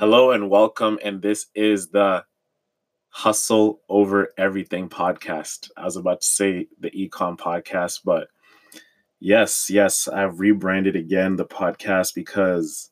Hello 0.00 0.30
and 0.30 0.48
welcome. 0.48 0.98
And 1.04 1.20
this 1.20 1.48
is 1.54 1.88
the 1.88 2.24
Hustle 3.10 3.82
Over 3.86 4.32
Everything 4.38 4.88
podcast. 4.88 5.70
I 5.76 5.84
was 5.84 5.96
about 5.96 6.22
to 6.22 6.26
say 6.26 6.68
the 6.78 6.90
Ecom 6.92 7.36
podcast, 7.36 8.00
but 8.02 8.28
yes, 9.18 9.68
yes, 9.68 10.08
I've 10.08 10.40
rebranded 10.40 10.96
again 10.96 11.36
the 11.36 11.44
podcast 11.44 12.14
because 12.14 12.88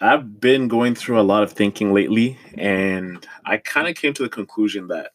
I've 0.00 0.40
been 0.40 0.66
going 0.66 0.96
through 0.96 1.20
a 1.20 1.22
lot 1.22 1.44
of 1.44 1.52
thinking 1.52 1.92
lately, 1.92 2.36
and 2.58 3.24
I 3.46 3.58
kind 3.58 3.86
of 3.86 3.94
came 3.94 4.14
to 4.14 4.24
the 4.24 4.28
conclusion 4.28 4.88
that 4.88 5.12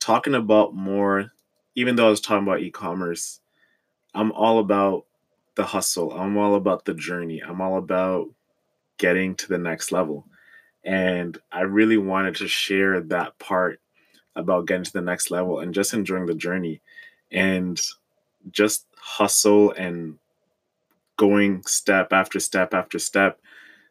talking 0.00 0.34
about 0.34 0.74
more, 0.74 1.32
even 1.74 1.96
though 1.96 2.06
I 2.06 2.10
was 2.10 2.22
talking 2.22 2.44
about 2.44 2.62
e 2.62 2.70
commerce, 2.70 3.40
I'm 4.14 4.32
all 4.32 4.58
about 4.58 5.04
the 5.54 5.64
hustle. 5.64 6.18
I'm 6.18 6.38
all 6.38 6.54
about 6.54 6.86
the 6.86 6.94
journey. 6.94 7.42
I'm 7.46 7.60
all 7.60 7.76
about 7.76 8.30
getting 8.98 9.34
to 9.36 9.48
the 9.48 9.58
next 9.58 9.92
level. 9.92 10.26
And 10.84 11.38
I 11.50 11.62
really 11.62 11.98
wanted 11.98 12.36
to 12.36 12.48
share 12.48 13.00
that 13.00 13.38
part 13.38 13.80
about 14.34 14.66
getting 14.66 14.84
to 14.84 14.92
the 14.92 15.00
next 15.00 15.30
level 15.30 15.60
and 15.60 15.74
just 15.74 15.94
enjoying 15.94 16.26
the 16.26 16.34
journey 16.34 16.80
and 17.30 17.80
just 18.50 18.86
hustle 18.96 19.72
and 19.72 20.18
going 21.16 21.62
step 21.64 22.12
after 22.12 22.40
step 22.40 22.74
after 22.74 22.98
step 22.98 23.40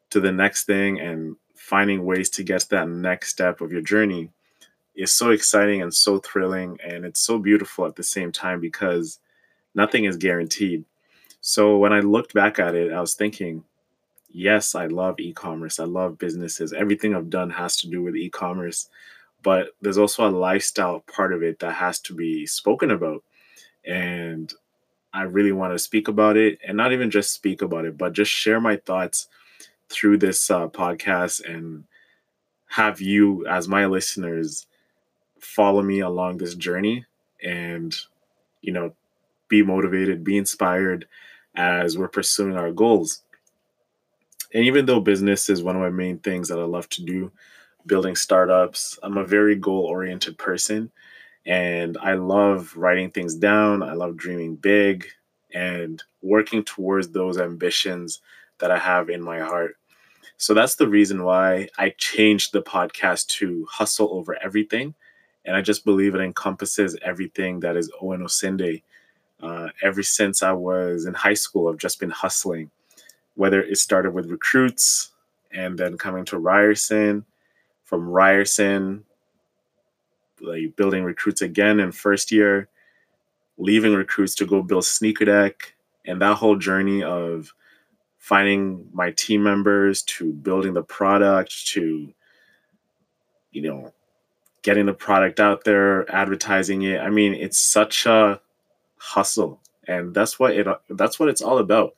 to 0.09 0.19
the 0.19 0.31
next 0.31 0.65
thing 0.65 0.99
and 0.99 1.35
finding 1.55 2.05
ways 2.05 2.29
to 2.29 2.43
get 2.43 2.61
to 2.61 2.69
that 2.69 2.89
next 2.89 3.29
step 3.29 3.61
of 3.61 3.71
your 3.71 3.81
journey 3.81 4.29
is 4.95 5.13
so 5.13 5.29
exciting 5.29 5.81
and 5.81 5.93
so 5.93 6.19
thrilling 6.19 6.77
and 6.83 7.05
it's 7.05 7.21
so 7.21 7.37
beautiful 7.37 7.85
at 7.85 7.95
the 7.95 8.03
same 8.03 8.31
time 8.31 8.59
because 8.59 9.19
nothing 9.73 10.05
is 10.05 10.17
guaranteed. 10.17 10.83
So 11.39 11.77
when 11.77 11.93
I 11.93 12.01
looked 12.01 12.33
back 12.33 12.59
at 12.59 12.75
it, 12.75 12.91
I 12.91 12.99
was 12.99 13.15
thinking, 13.15 13.63
yes, 14.33 14.75
I 14.75 14.87
love 14.87 15.19
e-commerce. 15.19 15.79
I 15.79 15.85
love 15.85 16.17
businesses. 16.17 16.73
Everything 16.73 17.15
I've 17.15 17.29
done 17.29 17.49
has 17.51 17.77
to 17.77 17.87
do 17.87 18.01
with 18.01 18.15
e-commerce, 18.15 18.89
but 19.43 19.69
there's 19.81 19.97
also 19.97 20.27
a 20.27 20.31
lifestyle 20.31 21.01
part 21.01 21.33
of 21.33 21.43
it 21.43 21.59
that 21.59 21.73
has 21.73 21.99
to 22.01 22.15
be 22.15 22.45
spoken 22.45 22.91
about. 22.91 23.23
And 23.85 24.53
I 25.13 25.23
really 25.23 25.51
want 25.51 25.73
to 25.73 25.79
speak 25.79 26.07
about 26.07 26.37
it 26.37 26.59
and 26.65 26.77
not 26.77 26.93
even 26.93 27.11
just 27.11 27.33
speak 27.33 27.61
about 27.61 27.85
it, 27.85 27.97
but 27.97 28.13
just 28.13 28.31
share 28.31 28.61
my 28.61 28.77
thoughts 28.77 29.27
through 29.89 30.17
this 30.17 30.49
uh, 30.49 30.67
podcast 30.67 31.43
and 31.47 31.83
have 32.67 33.01
you 33.01 33.45
as 33.47 33.67
my 33.67 33.85
listeners 33.85 34.65
follow 35.39 35.81
me 35.81 35.99
along 35.99 36.37
this 36.37 36.55
journey 36.55 37.05
and 37.43 37.97
you 38.61 38.71
know 38.71 38.93
be 39.49 39.61
motivated 39.61 40.23
be 40.23 40.37
inspired 40.37 41.05
as 41.55 41.97
we're 41.97 42.07
pursuing 42.07 42.55
our 42.55 42.71
goals 42.71 43.23
and 44.53 44.65
even 44.65 44.85
though 44.85 44.99
business 44.99 45.49
is 45.49 45.63
one 45.63 45.75
of 45.75 45.81
my 45.81 45.89
main 45.89 46.19
things 46.19 46.49
that 46.49 46.59
I 46.59 46.63
love 46.63 46.89
to 46.89 47.03
do, 47.03 47.31
building 47.85 48.15
startups, 48.15 48.99
I'm 49.01 49.17
a 49.17 49.25
very 49.25 49.55
goal 49.55 49.85
oriented 49.85 50.37
person 50.37 50.91
and 51.45 51.97
I 51.97 52.13
love 52.13 52.75
writing 52.75 53.11
things 53.11 53.35
down. 53.35 53.81
I 53.81 53.93
love 53.93 54.17
dreaming 54.17 54.55
big 54.55 55.07
and 55.53 56.01
working 56.21 56.63
towards 56.63 57.09
those 57.09 57.37
ambitions 57.37 58.21
that 58.59 58.71
I 58.71 58.77
have 58.77 59.09
in 59.09 59.21
my 59.21 59.39
heart. 59.39 59.77
So 60.37 60.53
that's 60.53 60.75
the 60.75 60.87
reason 60.87 61.23
why 61.23 61.69
I 61.77 61.93
changed 61.97 62.51
the 62.51 62.61
podcast 62.61 63.27
to 63.37 63.65
Hustle 63.69 64.09
Over 64.11 64.37
Everything. 64.43 64.93
And 65.45 65.55
I 65.55 65.61
just 65.61 65.85
believe 65.85 66.13
it 66.13 66.21
encompasses 66.21 66.97
everything 67.03 67.61
that 67.61 67.75
is 67.75 67.91
Owen 68.01 68.21
Osinde. 68.21 68.83
Uh, 69.41 69.69
ever 69.81 70.03
since 70.03 70.43
I 70.43 70.51
was 70.51 71.05
in 71.05 71.15
high 71.15 71.33
school, 71.33 71.67
I've 71.67 71.77
just 71.77 71.99
been 71.99 72.11
hustling 72.11 72.69
whether 73.35 73.61
it 73.61 73.77
started 73.77 74.11
with 74.11 74.29
recruits 74.29 75.11
and 75.51 75.77
then 75.77 75.97
coming 75.97 76.25
to 76.25 76.37
Ryerson, 76.37 77.25
from 77.83 78.07
Ryerson, 78.07 79.03
like 80.39 80.75
building 80.75 81.03
recruits 81.03 81.41
again 81.41 81.79
in 81.79 81.91
first 81.91 82.31
year, 82.31 82.69
leaving 83.57 83.93
recruits 83.93 84.35
to 84.35 84.45
go 84.45 84.63
build 84.63 84.85
Sneaker 84.85 85.25
Deck, 85.25 85.73
and 86.05 86.21
that 86.21 86.37
whole 86.37 86.55
journey 86.55 87.03
of 87.03 87.53
finding 88.17 88.87
my 88.93 89.11
team 89.11 89.43
members 89.43 90.03
to 90.03 90.31
building 90.31 90.73
the 90.73 90.83
product 90.83 91.67
to, 91.67 92.13
you 93.51 93.61
know, 93.61 93.93
getting 94.61 94.85
the 94.85 94.93
product 94.93 95.39
out 95.39 95.63
there, 95.63 96.09
advertising 96.13 96.83
it. 96.83 96.99
I 96.99 97.09
mean, 97.09 97.33
it's 97.33 97.57
such 97.57 98.05
a 98.05 98.39
hustle, 98.97 99.59
and 99.87 100.13
that's 100.13 100.39
what 100.39 100.51
it 100.51 100.67
that's 100.89 101.19
what 101.19 101.29
it's 101.29 101.41
all 101.41 101.57
about 101.57 101.95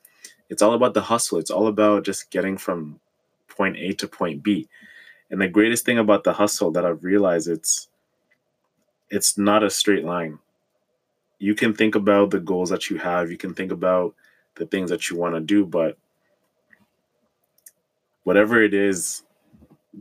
it's 0.50 0.62
all 0.62 0.74
about 0.74 0.94
the 0.94 1.02
hustle. 1.02 1.40
It's 1.40 1.52
all 1.52 1.68
about 1.68 2.06
just 2.06 2.30
getting 2.30 2.58
from 2.58 3.00
point 3.48 3.78
A 3.78 3.94
to 3.94 4.08
point 4.08 4.44
B. 4.44 4.68
And 5.32 5.42
the 5.42 5.48
greatest 5.48 5.86
thing 5.86 5.98
about 5.98 6.24
the 6.24 6.34
hustle 6.34 6.72
that 6.72 6.86
I've 6.86 7.04
realized 7.04 7.48
it's 7.48 7.88
it's 9.10 9.38
not 9.38 9.64
a 9.64 9.70
straight 9.70 10.04
line. 10.04 10.40
You 11.40 11.56
can 11.56 11.74
think 11.74 11.96
about 11.96 12.32
the 12.32 12.40
goals 12.40 12.70
that 12.70 12.90
you 12.90 12.98
have, 12.98 13.32
you 13.32 13.38
can 13.38 13.54
think 13.54 13.72
about 13.72 14.16
the 14.56 14.66
things 14.66 14.90
that 14.90 15.10
you 15.10 15.18
want 15.18 15.36
to 15.36 15.42
do, 15.42 15.66
but 15.66 15.98
whatever 18.24 18.62
it 18.62 18.74
is, 18.74 19.24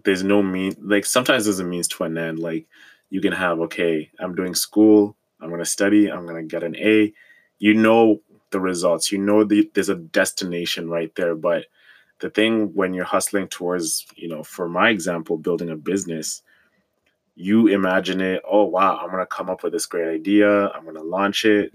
there's 0.05 0.23
no 0.23 0.43
mean 0.43 0.75
like 0.81 1.05
sometimes 1.05 1.45
there's 1.45 1.59
a 1.59 1.65
means 1.65 1.89
to 1.89 2.05
an 2.05 2.17
end. 2.17 2.39
Like 2.39 2.67
you 3.11 3.21
can 3.21 3.33
have, 3.33 3.61
okay, 3.61 4.11
I'm 4.19 4.35
doing 4.35 4.55
school, 4.55 5.17
I'm 5.41 5.51
gonna 5.51 5.65
study, 5.65 6.11
I'm 6.11 6.27
gonna 6.27 6.43
get 6.43 6.63
an 6.63 6.77
A. 6.77 7.13
You 7.59 7.75
know 7.75 8.21
the 8.53 8.61
results. 8.61 9.11
You 9.11 9.19
know 9.19 9.45
the, 9.45 9.71
there's 9.75 9.89
a 9.89 9.97
destination 9.97 10.89
right 10.89 11.15
there, 11.17 11.35
but 11.35 11.67
the 12.21 12.31
thing 12.31 12.73
when 12.75 12.95
you're 12.95 13.05
hustling 13.05 13.49
towards, 13.49 14.07
you 14.15 14.29
know, 14.29 14.45
for 14.45 14.69
my 14.69 14.91
example, 14.91 15.37
building 15.37 15.71
a 15.71 15.77
business, 15.77 16.43
you 17.35 17.67
imagine 17.67 18.21
it. 18.21 18.43
Oh 18.49 18.65
wow, 18.65 18.99
I'm 18.99 19.11
gonna 19.11 19.27
come 19.27 19.51
up 19.51 19.65
with 19.65 19.73
this 19.73 19.87
great 19.87 20.15
idea. 20.15 20.69
I'm 20.69 20.85
gonna 20.85 21.03
launch 21.03 21.45
it. 21.45 21.73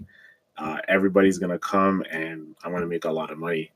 Uh, 0.56 0.78
everybody's 0.88 1.38
gonna 1.38 1.58
come, 1.58 2.02
and 2.10 2.54
I'm 2.64 2.72
gonna 2.72 2.86
make 2.86 3.04
a 3.04 3.12
lot 3.12 3.30
of 3.30 3.38
money. 3.38 3.70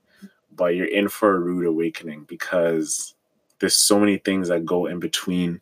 But 0.57 0.75
you're 0.75 0.87
in 0.87 1.09
for 1.09 1.35
a 1.35 1.39
rude 1.39 1.67
awakening 1.67 2.25
because 2.25 3.15
there's 3.59 3.77
so 3.77 3.99
many 3.99 4.19
things 4.19 4.49
that 4.49 4.65
go 4.65 4.87
in 4.87 4.99
between 4.99 5.61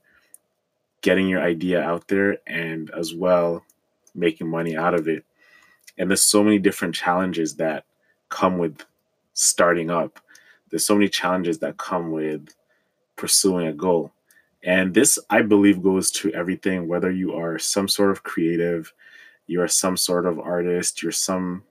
getting 1.01 1.29
your 1.29 1.43
idea 1.43 1.83
out 1.83 2.09
there 2.09 2.39
and 2.47 2.91
as 2.91 3.15
well 3.15 3.65
making 4.15 4.49
money 4.49 4.77
out 4.77 4.95
of 4.95 5.09
it 5.09 5.25
and 6.01 6.11
there's 6.11 6.23
so 6.23 6.43
many 6.43 6.59
different 6.59 6.95
challenges 6.95 7.55
that 7.57 7.85
come 8.31 8.59
with 8.59 8.85
starting 9.35 9.91
up. 9.91 10.19
There's 10.71 10.85
so 10.85 10.95
many 10.95 11.09
challenges 11.09 11.59
that 11.59 11.77
come 11.77 12.11
with 12.11 12.49
pursuing 13.17 13.67
a 13.67 13.73
goal. 13.73 14.13
And 14.63 14.93
this 14.93 15.19
i 15.31 15.41
believe 15.41 15.83
goes 15.83 16.11
to 16.11 16.33
everything 16.33 16.87
whether 16.87 17.11
you 17.11 17.33
are 17.35 17.59
some 17.59 17.89
sort 17.89 18.11
of 18.11 18.23
creative 18.23 18.93
you're 19.47 19.69
some 19.69 19.97
sort 19.97 20.27
of 20.27 20.39
artist 20.39 21.03
you're 21.03 21.13
some 21.13 21.63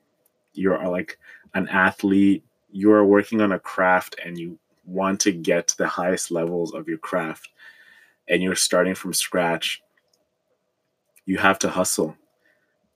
you're 0.53 0.83
uh, 0.83 0.89
like 0.89 1.19
an 1.53 1.67
athlete 1.67 2.43
you're 2.71 3.05
working 3.05 3.41
on 3.41 3.51
a 3.51 3.59
craft 3.59 4.15
and 4.25 4.39
you 4.39 4.57
want 4.85 5.19
to 5.19 5.31
get 5.31 5.67
to 5.67 5.77
the 5.77 5.87
highest 5.87 6.31
levels 6.31 6.73
of 6.73 6.87
your 6.87 6.97
craft 6.97 7.49
and 8.27 8.41
you're 8.41 8.55
starting 8.55 8.95
from 8.95 9.13
scratch 9.13 9.83
you 11.29 11.37
have 11.37 11.59
to 11.59 11.69
hustle. 11.69 12.15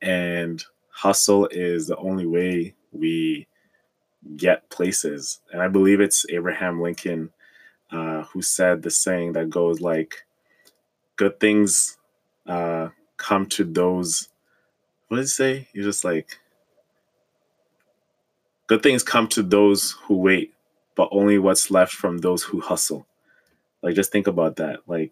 And 0.02 0.64
hustle 0.94 1.48
is 1.52 1.88
the 1.88 1.98
only 1.98 2.26
way 2.26 2.76
we 2.92 3.48
get 4.38 4.70
places. 4.70 5.42
And 5.52 5.62
I 5.62 5.68
believe 5.68 6.00
it's 6.00 6.26
Abraham 6.30 6.82
Lincoln 6.82 7.32
uh, 7.92 8.24
who 8.24 8.42
said 8.42 8.82
the 8.82 8.92
saying 8.92 9.34
that 9.34 9.50
goes 9.50 9.82
like, 9.82 10.26
good 11.16 11.40
things 11.40 11.98
uh, 12.48 12.90
come 13.18 13.48
to 13.48 13.64
those. 13.64 14.30
What 15.08 15.18
did 15.18 15.24
he 15.24 15.28
say? 15.28 15.68
He's 15.74 15.86
just 15.86 16.06
like, 16.06 16.40
good 18.68 18.82
things 18.82 19.04
come 19.04 19.28
to 19.30 19.44
those 19.44 19.92
who 20.04 20.18
wait, 20.18 20.54
but 20.96 21.10
only 21.12 21.38
what's 21.38 21.70
left 21.70 21.94
from 21.94 22.20
those 22.20 22.44
who 22.44 22.62
hustle. 22.62 23.06
Like, 23.82 23.96
just 23.96 24.12
think 24.12 24.28
about 24.28 24.56
that. 24.58 24.80
Like, 24.88 25.12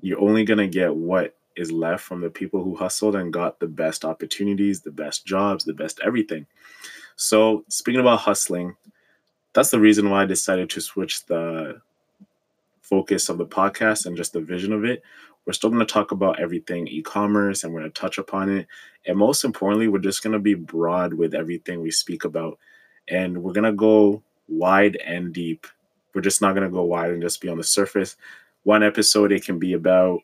you're 0.00 0.20
only 0.20 0.44
going 0.44 0.58
to 0.58 0.66
get 0.66 0.94
what 0.94 1.36
is 1.56 1.72
left 1.72 2.04
from 2.04 2.20
the 2.20 2.30
people 2.30 2.62
who 2.62 2.76
hustled 2.76 3.16
and 3.16 3.32
got 3.32 3.58
the 3.60 3.66
best 3.66 4.04
opportunities, 4.04 4.80
the 4.80 4.90
best 4.90 5.26
jobs, 5.26 5.64
the 5.64 5.74
best 5.74 6.00
everything. 6.04 6.46
So, 7.16 7.64
speaking 7.68 8.00
about 8.00 8.20
hustling, 8.20 8.76
that's 9.54 9.70
the 9.70 9.80
reason 9.80 10.10
why 10.10 10.22
I 10.22 10.26
decided 10.26 10.68
to 10.70 10.80
switch 10.80 11.24
the 11.26 11.80
focus 12.82 13.28
of 13.28 13.38
the 13.38 13.46
podcast 13.46 14.06
and 14.06 14.16
just 14.16 14.32
the 14.32 14.40
vision 14.40 14.72
of 14.72 14.84
it. 14.84 15.02
We're 15.44 15.52
still 15.52 15.70
going 15.70 15.84
to 15.84 15.92
talk 15.92 16.12
about 16.12 16.40
everything 16.40 16.88
e 16.88 17.02
commerce 17.02 17.64
and 17.64 17.72
we're 17.72 17.80
going 17.80 17.92
to 17.92 18.00
touch 18.00 18.18
upon 18.18 18.50
it. 18.50 18.66
And 19.06 19.16
most 19.16 19.44
importantly, 19.44 19.88
we're 19.88 19.98
just 19.98 20.22
going 20.22 20.32
to 20.32 20.38
be 20.38 20.54
broad 20.54 21.14
with 21.14 21.34
everything 21.34 21.80
we 21.80 21.90
speak 21.90 22.24
about. 22.24 22.58
And 23.08 23.42
we're 23.42 23.52
going 23.52 23.64
to 23.64 23.72
go 23.72 24.22
wide 24.48 24.96
and 24.96 25.32
deep. 25.32 25.66
We're 26.14 26.20
just 26.20 26.42
not 26.42 26.54
going 26.54 26.68
to 26.68 26.74
go 26.74 26.82
wide 26.82 27.10
and 27.10 27.22
just 27.22 27.40
be 27.40 27.48
on 27.48 27.58
the 27.58 27.64
surface. 27.64 28.16
One 28.64 28.82
episode, 28.82 29.32
it 29.32 29.44
can 29.44 29.58
be 29.58 29.74
about 29.74 30.20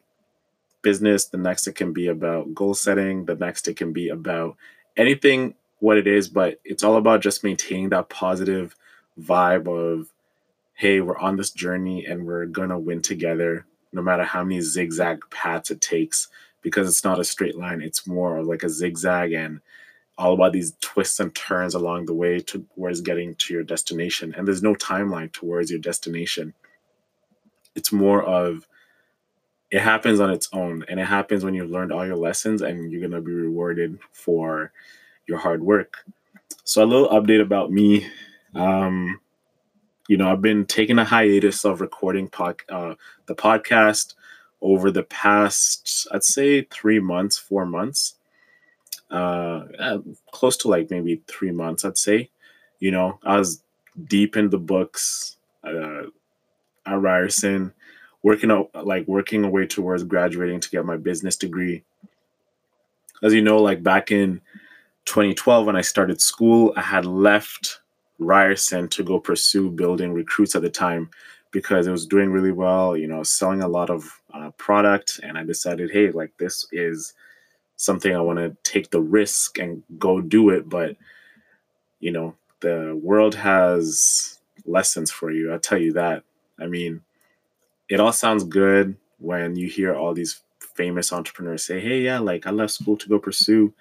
business 0.82 1.26
the 1.26 1.38
next 1.38 1.67
it 1.67 1.75
can 1.75 1.93
be 1.93 2.08
about 2.08 2.55
goal 2.55 2.75
setting 2.75 3.25
the 3.26 3.37
next 3.37 3.69
it 3.69 3.76
can 3.76 3.93
be 3.93 4.08
about 4.08 4.56
anything 4.96 5.55
what 5.81 5.99
it 5.99 6.06
is 6.06 6.29
but 6.29 6.61
it's 6.64 6.82
all 6.82 6.96
about 6.96 7.20
just 7.20 7.44
maintaining 7.44 7.88
that 7.88 8.08
positive 8.08 8.75
vibe 9.20 9.67
of 9.69 10.08
hey, 10.75 11.00
we're 11.00 11.19
on 11.19 11.37
this 11.37 11.50
journey 11.50 12.06
and 12.06 12.26
we're 12.26 12.46
gonna 12.46 12.79
win 12.79 13.00
together, 13.00 13.67
no 13.93 14.02
matter 14.02 14.25
how 14.25 14.43
many 14.43 14.61
zigzag 14.61 15.23
paths 15.31 15.70
it 15.70 15.81
takes, 15.81 16.29
because 16.62 16.88
it's 16.88 17.05
not 17.05 17.20
a 17.20 17.25
straight 17.25 17.56
line. 17.56 17.81
It's 17.81 18.06
more 18.06 18.37
of 18.38 18.46
like 18.46 18.62
a 18.62 18.69
zigzag 18.69 19.32
and 19.32 19.61
all 20.19 20.35
about 20.35 20.52
these 20.52 20.75
twists 20.81 21.20
and 21.20 21.35
turns 21.35 21.75
along 21.75 22.06
the 22.06 22.14
way 22.14 22.40
towards 22.40 23.00
getting 23.00 23.35
to 23.37 23.55
your 23.55 23.62
destination. 23.62 24.35
And 24.37 24.46
there's 24.46 24.62
no 24.62 24.75
timeline 24.75 25.32
towards 25.32 25.70
your 25.70 25.81
destination. 25.81 26.55
It's 27.75 27.93
more 27.93 28.23
of 28.25 28.67
it 29.73 29.81
happens 29.81 30.21
on 30.21 30.31
its 30.31 30.49
own 30.53 30.85
and 30.89 31.01
it 31.01 31.07
happens 31.07 31.45
when 31.45 31.55
you've 31.55 31.71
learned 31.71 31.91
all 31.91 32.07
your 32.07 32.17
lessons 32.17 32.63
and 32.63 32.93
you're 32.93 33.01
going 33.01 33.11
to 33.11 33.21
be 33.21 33.33
rewarded 33.33 33.99
for 34.13 34.71
your 35.27 35.39
hard 35.39 35.63
work. 35.63 35.97
So, 36.63 36.85
a 36.85 36.87
little 36.87 37.09
update 37.09 37.43
about 37.43 37.73
me. 37.73 38.07
Um, 38.55 39.19
you 40.09 40.17
know, 40.17 40.31
I've 40.31 40.43
been 40.43 40.67
taking 40.67 40.99
a 40.99 41.05
hiatus 41.05 41.65
of 41.65 41.81
recording 41.81 42.29
pod, 42.29 42.57
uh, 42.69 42.95
the 43.27 43.35
podcast 43.35 44.15
over 44.61 44.91
the 44.91 45.03
past, 45.03 46.07
I'd 46.13 46.23
say, 46.23 46.63
three 46.63 47.01
months, 47.01 47.37
four 47.37 47.67
months 47.67 48.15
uh, 49.13 49.65
uh, 49.79 49.99
close 50.33 50.57
to 50.57 50.69
like 50.69 50.91
maybe 50.91 51.23
three 51.29 51.53
months, 51.53 51.85
I'd 51.85 51.99
say. 51.99 52.31
You 52.81 52.91
know, 52.91 53.19
I 53.23 53.39
was 53.39 53.63
deep 54.07 54.37
in 54.37 54.51
the 54.51 54.59
books 54.59 55.37
uh, 55.63 56.05
at 56.87 57.01
Ryerson, 57.01 57.73
working 58.23 58.51
out 58.51 58.71
like 58.87 59.07
working 59.07 59.45
away 59.45 59.67
towards 59.67 60.05
graduating 60.05 60.61
to 60.61 60.71
get 60.71 60.85
my 60.85 60.97
business 60.97 61.37
degree. 61.37 61.83
As 63.23 63.33
you 63.33 63.43
know, 63.43 63.59
like 63.59 63.83
back 63.83 64.11
in 64.11 64.41
2012 65.07 65.67
when 65.67 65.77
I 65.77 65.81
started 65.81 66.21
school, 66.21 66.73
I 66.77 66.83
had 66.83 67.07
left 67.07 67.81
Ryerson 68.19 68.89
to 68.89 69.03
go 69.03 69.19
pursue 69.19 69.71
building 69.71 70.13
recruits 70.13 70.55
at 70.55 70.63
the 70.63 70.71
time 70.71 71.11
because 71.51 71.87
it 71.87 71.91
was 71.91 72.07
doing 72.07 72.31
really 72.31 72.53
well, 72.53 72.97
you 72.97 73.07
know, 73.07 73.23
selling 73.23 73.63
a 73.63 73.69
lot 73.69 73.91
of 73.91 74.21
uh, 74.33 74.51
product. 74.57 75.21
And 75.23 75.37
I 75.37 75.45
decided, 75.45 75.91
hey, 75.91 76.11
like 76.11 76.33
this 76.39 76.67
is 76.73 77.15
something 77.77 78.15
I 78.15 78.21
want 78.21 78.39
to 78.39 78.57
take 78.63 78.91
the 78.91 79.01
risk 79.01 79.59
and 79.59 79.83
go 79.99 80.21
do 80.21 80.51
it. 80.51 80.69
But, 80.69 80.97
you 82.01 82.11
know, 82.11 82.35
the 82.61 82.99
world 83.03 83.35
has 83.35 84.39
lessons 84.65 85.11
for 85.11 85.31
you. 85.31 85.53
I'll 85.53 85.59
tell 85.59 85.79
you 85.79 85.93
that. 85.93 86.23
I 86.59 86.67
mean, 86.67 87.03
it 87.93 88.00
all 88.00 88.12
sounds 88.12 88.43
good 88.44 88.97
when 89.19 89.55
you 89.55 89.69
hear 89.69 89.94
all 89.94 90.15
these 90.15 90.41
famous 90.75 91.12
entrepreneurs 91.12 91.67
say, 91.67 91.79
hey, 91.79 92.00
yeah, 92.00 92.19
like 92.19 92.47
I 92.47 92.50
left 92.50 92.73
school 92.73 92.97
to 92.97 93.06
go 93.06 93.19
pursue 93.19 93.75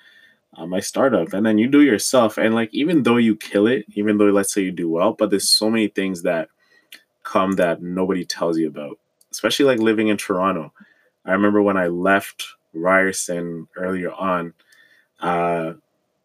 uh, 0.58 0.66
my 0.66 0.82
startup. 0.82 1.32
And 1.32 1.46
then 1.46 1.58
you 1.58 1.70
do 1.70 1.82
yourself. 1.82 2.38
And 2.38 2.54
like, 2.54 2.70
even 2.74 3.04
though 3.04 3.16
you 3.16 3.38
kill 3.38 3.68
it, 3.68 3.86
even 3.96 4.18
though 4.18 4.26
let's 4.26 4.54
say 4.54 4.64
you 4.64 4.74
do 4.74 4.90
well, 4.90 5.14
but 5.14 5.30
there's 5.30 5.50
so 5.50 5.70
many 5.70 5.88
things 5.88 6.24
that 6.24 6.50
come 7.24 7.54
that 7.54 7.82
nobody 7.82 8.26
tells 8.26 8.58
you 8.58 8.68
about, 8.68 9.00
especially 9.32 9.64
like 9.64 9.80
living 9.80 10.10
in 10.10 10.18
Toronto. 10.18 10.74
I 11.24 11.32
remember 11.32 11.62
when 11.62 11.78
I 11.78 11.88
left 11.88 12.46
Ryerson 12.74 13.70
earlier 13.78 14.12
on, 14.12 14.54
uh, 15.22 15.72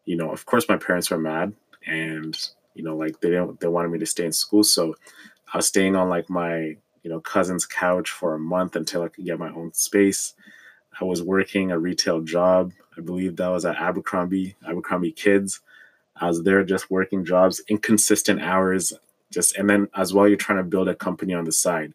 you 0.06 0.16
know, 0.16 0.32
of 0.32 0.44
course 0.44 0.68
my 0.68 0.76
parents 0.76 1.08
were 1.08 1.18
mad 1.18 1.52
and, 1.86 2.36
you 2.74 2.82
know, 2.82 2.96
like 2.96 3.20
they 3.20 3.30
didn't, 3.30 3.60
they 3.60 3.68
wanted 3.68 3.92
me 3.92 4.00
to 4.00 4.06
stay 4.06 4.26
in 4.26 4.32
school. 4.32 4.64
So 4.64 4.96
I 5.54 5.58
was 5.58 5.68
staying 5.68 5.94
on 5.94 6.08
like 6.08 6.28
my, 6.28 6.78
you 7.06 7.12
know, 7.12 7.20
cousin's 7.20 7.64
couch 7.64 8.10
for 8.10 8.34
a 8.34 8.38
month 8.40 8.74
until 8.74 9.04
I 9.04 9.08
could 9.08 9.24
get 9.24 9.38
my 9.38 9.52
own 9.52 9.72
space. 9.72 10.34
I 11.00 11.04
was 11.04 11.22
working 11.22 11.70
a 11.70 11.78
retail 11.78 12.20
job. 12.20 12.72
I 12.98 13.00
believe 13.00 13.36
that 13.36 13.46
was 13.46 13.64
at 13.64 13.76
Abercrombie, 13.76 14.56
Abercrombie 14.66 15.12
Kids. 15.12 15.60
I 16.16 16.26
was 16.26 16.42
there 16.42 16.64
just 16.64 16.90
working 16.90 17.24
jobs, 17.24 17.62
inconsistent 17.68 18.42
hours, 18.42 18.92
just 19.30 19.56
and 19.56 19.70
then 19.70 19.86
as 19.94 20.12
well 20.12 20.26
you're 20.26 20.36
trying 20.36 20.58
to 20.58 20.64
build 20.64 20.88
a 20.88 20.96
company 20.96 21.32
on 21.32 21.44
the 21.44 21.52
side. 21.52 21.94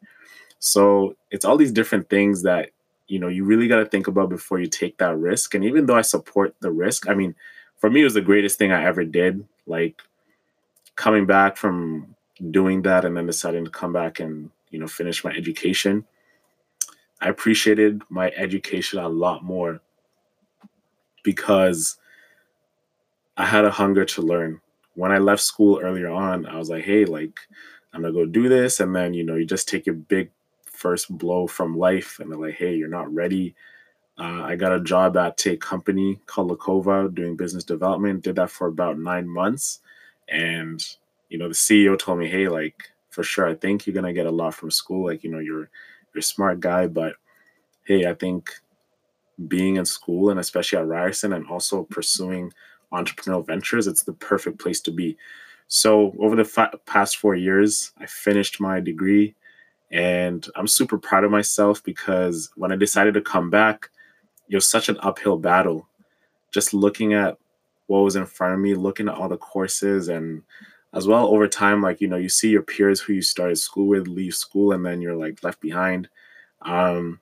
So 0.60 1.18
it's 1.30 1.44
all 1.44 1.58
these 1.58 1.74
different 1.74 2.10
things 2.10 2.44
that 2.44 2.70
you 3.08 3.20
know 3.20 3.28
you 3.28 3.44
really 3.44 3.68
got 3.68 3.80
to 3.80 3.86
think 3.88 4.08
about 4.08 4.30
before 4.30 4.62
you 4.62 4.68
take 4.68 4.98
that 5.00 5.18
risk 5.18 5.54
and 5.54 5.66
even 5.66 5.86
though 5.86 5.98
i 5.98 6.02
support 6.02 6.56
the 6.62 6.72
risk 6.72 7.10
i 7.10 7.14
mean 7.14 7.36
for 7.76 7.90
me 7.90 8.00
it 8.00 8.06
was 8.06 8.14
the 8.14 8.22
greatest 8.22 8.58
thing 8.58 8.72
i 8.72 8.86
ever 8.86 9.04
did 9.04 9.46
like 9.68 10.02
coming 10.96 11.26
back 11.26 11.58
from 11.58 12.16
doing 12.52 12.84
that 12.84 13.04
and 13.04 13.18
then 13.18 13.26
deciding 13.26 13.66
to 13.66 13.72
come 13.72 13.92
back 13.92 14.22
and 14.22 14.50
you 14.72 14.80
know 14.80 14.88
finish 14.88 15.24
my 15.24 15.32
education 15.32 16.06
i 17.22 17.30
appreciated 17.30 18.02
my 18.10 18.32
education 18.32 19.00
a 19.00 19.08
lot 19.08 19.44
more 19.44 19.80
because 21.24 21.98
i 23.38 23.46
had 23.46 23.66
a 23.66 23.72
hunger 23.72 24.06
to 24.06 24.22
learn 24.22 24.60
when 24.96 25.12
i 25.12 25.18
left 25.18 25.42
school 25.42 25.80
earlier 25.82 26.10
on 26.10 26.46
i 26.48 26.58
was 26.58 26.70
like 26.70 26.84
hey 26.84 27.06
like 27.06 27.40
i'm 27.94 28.02
gonna 28.02 28.14
go 28.14 28.26
do 28.26 28.50
this 28.50 28.80
and 28.80 28.96
then 28.96 29.14
you 29.14 29.24
know 29.24 29.36
you 29.36 29.46
just 29.46 29.68
take 29.68 29.86
your 29.86 29.96
big 29.96 30.30
first 30.82 31.16
blow 31.16 31.46
from 31.46 31.78
life 31.78 32.20
and 32.20 32.32
they're 32.32 32.40
like, 32.40 32.56
hey, 32.56 32.74
you're 32.74 32.88
not 32.88 33.14
ready. 33.14 33.54
Uh, 34.18 34.42
I 34.44 34.56
got 34.56 34.74
a 34.74 34.80
job 34.80 35.16
at 35.16 35.46
a 35.46 35.56
company 35.56 36.20
called 36.26 36.50
Lakova 36.50 37.14
doing 37.14 37.38
business 37.38 37.64
development. 37.64 38.24
Did 38.24 38.36
that 38.38 38.50
for 38.50 38.68
about 38.68 38.98
nine 38.98 39.28
months. 39.28 39.80
And, 40.28 40.84
you 41.30 41.38
know, 41.38 41.48
the 41.48 41.54
CEO 41.54 41.98
told 41.98 42.18
me, 42.18 42.28
hey, 42.28 42.48
like, 42.48 42.92
for 43.12 43.24
sure, 43.24 43.48
I 43.48 43.56
think 43.56 43.86
you're 43.86 44.02
to 44.02 44.14
get 44.14 44.26
a 44.26 44.32
lot 44.32 44.56
from 44.56 44.72
school. 44.72 45.06
Like, 45.06 45.24
you 45.24 45.30
know, 45.30 45.40
you're, 45.40 45.70
you're 46.14 46.20
a 46.20 46.24
smart 46.24 46.60
guy, 46.60 46.88
but 46.88 47.16
hey, 47.84 48.06
I 48.06 48.14
think 48.14 48.52
being 49.48 49.76
in 49.76 49.86
school 49.86 50.30
and 50.30 50.40
especially 50.40 50.80
at 50.80 50.88
Ryerson 50.88 51.34
and 51.34 51.46
also 51.48 51.84
pursuing 51.84 52.52
entrepreneurial 52.94 53.46
ventures, 53.46 53.86
it's 53.86 54.04
the 54.04 54.14
perfect 54.14 54.60
place 54.60 54.80
to 54.82 54.92
be. 54.92 55.18
So 55.68 56.14
over 56.20 56.36
the 56.36 56.80
past 56.86 57.18
four 57.18 57.36
years, 57.36 57.92
I 57.98 58.06
finished 58.06 58.60
my 58.60 58.80
degree 58.80 59.36
and 59.92 60.48
I'm 60.56 60.68
super 60.68 60.98
proud 60.98 61.24
of 61.24 61.32
myself 61.32 61.84
because 61.84 62.50
when 62.56 62.72
I 62.72 62.76
decided 62.78 63.14
to 63.16 63.22
come 63.22 63.50
back, 63.50 63.90
it 64.50 64.56
was 64.56 64.68
such 64.68 64.90
an 64.90 64.98
uphill 65.02 65.38
battle. 65.38 65.88
Just 66.52 66.74
looking 66.74 67.14
at 67.14 67.38
what 67.88 68.00
was 68.00 68.16
in 68.16 68.26
front 68.26 68.54
of 68.54 68.60
me, 68.60 68.74
looking 68.74 69.10
at 69.10 69.16
all 69.16 69.30
the 69.30 69.38
courses, 69.38 70.08
and 70.08 70.44
as 70.94 71.08
well 71.08 71.28
over 71.28 71.48
time, 71.48 71.82
like, 71.82 72.02
you 72.02 72.08
know, 72.08 72.18
you 72.18 72.30
see 72.30 72.50
your 72.50 72.62
peers 72.64 73.00
who 73.00 73.14
you 73.14 73.22
started 73.22 73.58
school 73.58 73.88
with 73.88 74.08
leave 74.08 74.36
school 74.36 74.72
and 74.74 74.86
then 74.86 75.02
you're 75.02 75.16
like 75.16 75.44
left 75.44 75.62
behind. 75.62 76.10
Um, 76.62 77.20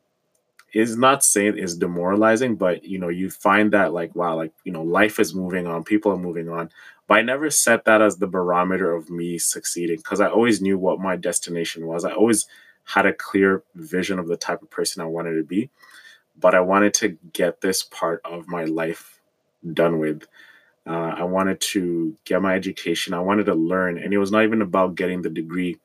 is 0.73 0.97
not 0.97 1.23
saying 1.23 1.57
is 1.57 1.77
demoralizing, 1.77 2.55
but 2.55 2.83
you 2.83 2.99
know, 2.99 3.09
you 3.09 3.29
find 3.29 3.71
that 3.73 3.93
like, 3.93 4.15
wow, 4.15 4.35
like, 4.35 4.53
you 4.63 4.71
know, 4.71 4.83
life 4.83 5.19
is 5.19 5.33
moving 5.33 5.65
on, 5.67 5.83
people 5.83 6.11
are 6.11 6.17
moving 6.17 6.49
on. 6.49 6.69
But 7.07 7.17
I 7.17 7.21
never 7.23 7.49
set 7.49 7.85
that 7.85 8.01
as 8.01 8.17
the 8.17 8.27
barometer 8.27 8.93
of 8.93 9.09
me 9.09 9.39
succeeding 9.39 9.97
because 9.97 10.21
I 10.21 10.27
always 10.27 10.61
knew 10.61 10.77
what 10.77 10.99
my 10.99 11.15
destination 11.15 11.87
was. 11.87 12.05
I 12.05 12.11
always 12.11 12.45
had 12.85 13.05
a 13.07 13.13
clear 13.13 13.63
vision 13.75 14.19
of 14.19 14.27
the 14.27 14.37
type 14.37 14.61
of 14.61 14.69
person 14.69 15.01
I 15.01 15.05
wanted 15.05 15.35
to 15.37 15.43
be. 15.43 15.69
But 16.39 16.55
I 16.55 16.61
wanted 16.61 16.93
to 16.95 17.17
get 17.33 17.61
this 17.61 17.83
part 17.83 18.21
of 18.25 18.47
my 18.47 18.65
life 18.65 19.19
done 19.73 19.99
with. 19.99 20.25
Uh, 20.89 21.13
I 21.17 21.23
wanted 21.23 21.61
to 21.61 22.17
get 22.25 22.41
my 22.41 22.55
education. 22.55 23.13
I 23.13 23.19
wanted 23.19 23.45
to 23.45 23.53
learn. 23.53 23.99
And 23.99 24.11
it 24.11 24.17
was 24.17 24.31
not 24.31 24.43
even 24.43 24.63
about 24.63 24.95
getting 24.95 25.21
the 25.21 25.29
degree, 25.29 25.77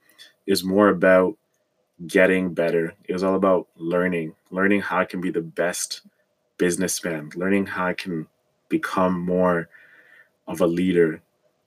it 0.47 0.51
was 0.51 0.65
more 0.65 0.89
about 0.89 1.37
getting 2.07 2.55
better. 2.55 2.95
It 3.05 3.13
was 3.13 3.23
all 3.23 3.35
about 3.35 3.69
learning, 3.77 4.35
learning 4.51 4.81
how 4.81 4.99
I 4.99 5.05
can 5.05 5.21
be 5.21 5.31
the 5.31 5.43
best 5.43 6.01
businessman, 6.59 7.31
learning 7.37 7.67
how 7.67 7.87
I 7.87 7.93
can 7.93 8.27
become 8.71 9.21
more 9.21 9.69
of 10.47 10.63
a 10.63 10.67
leader, 10.67 11.21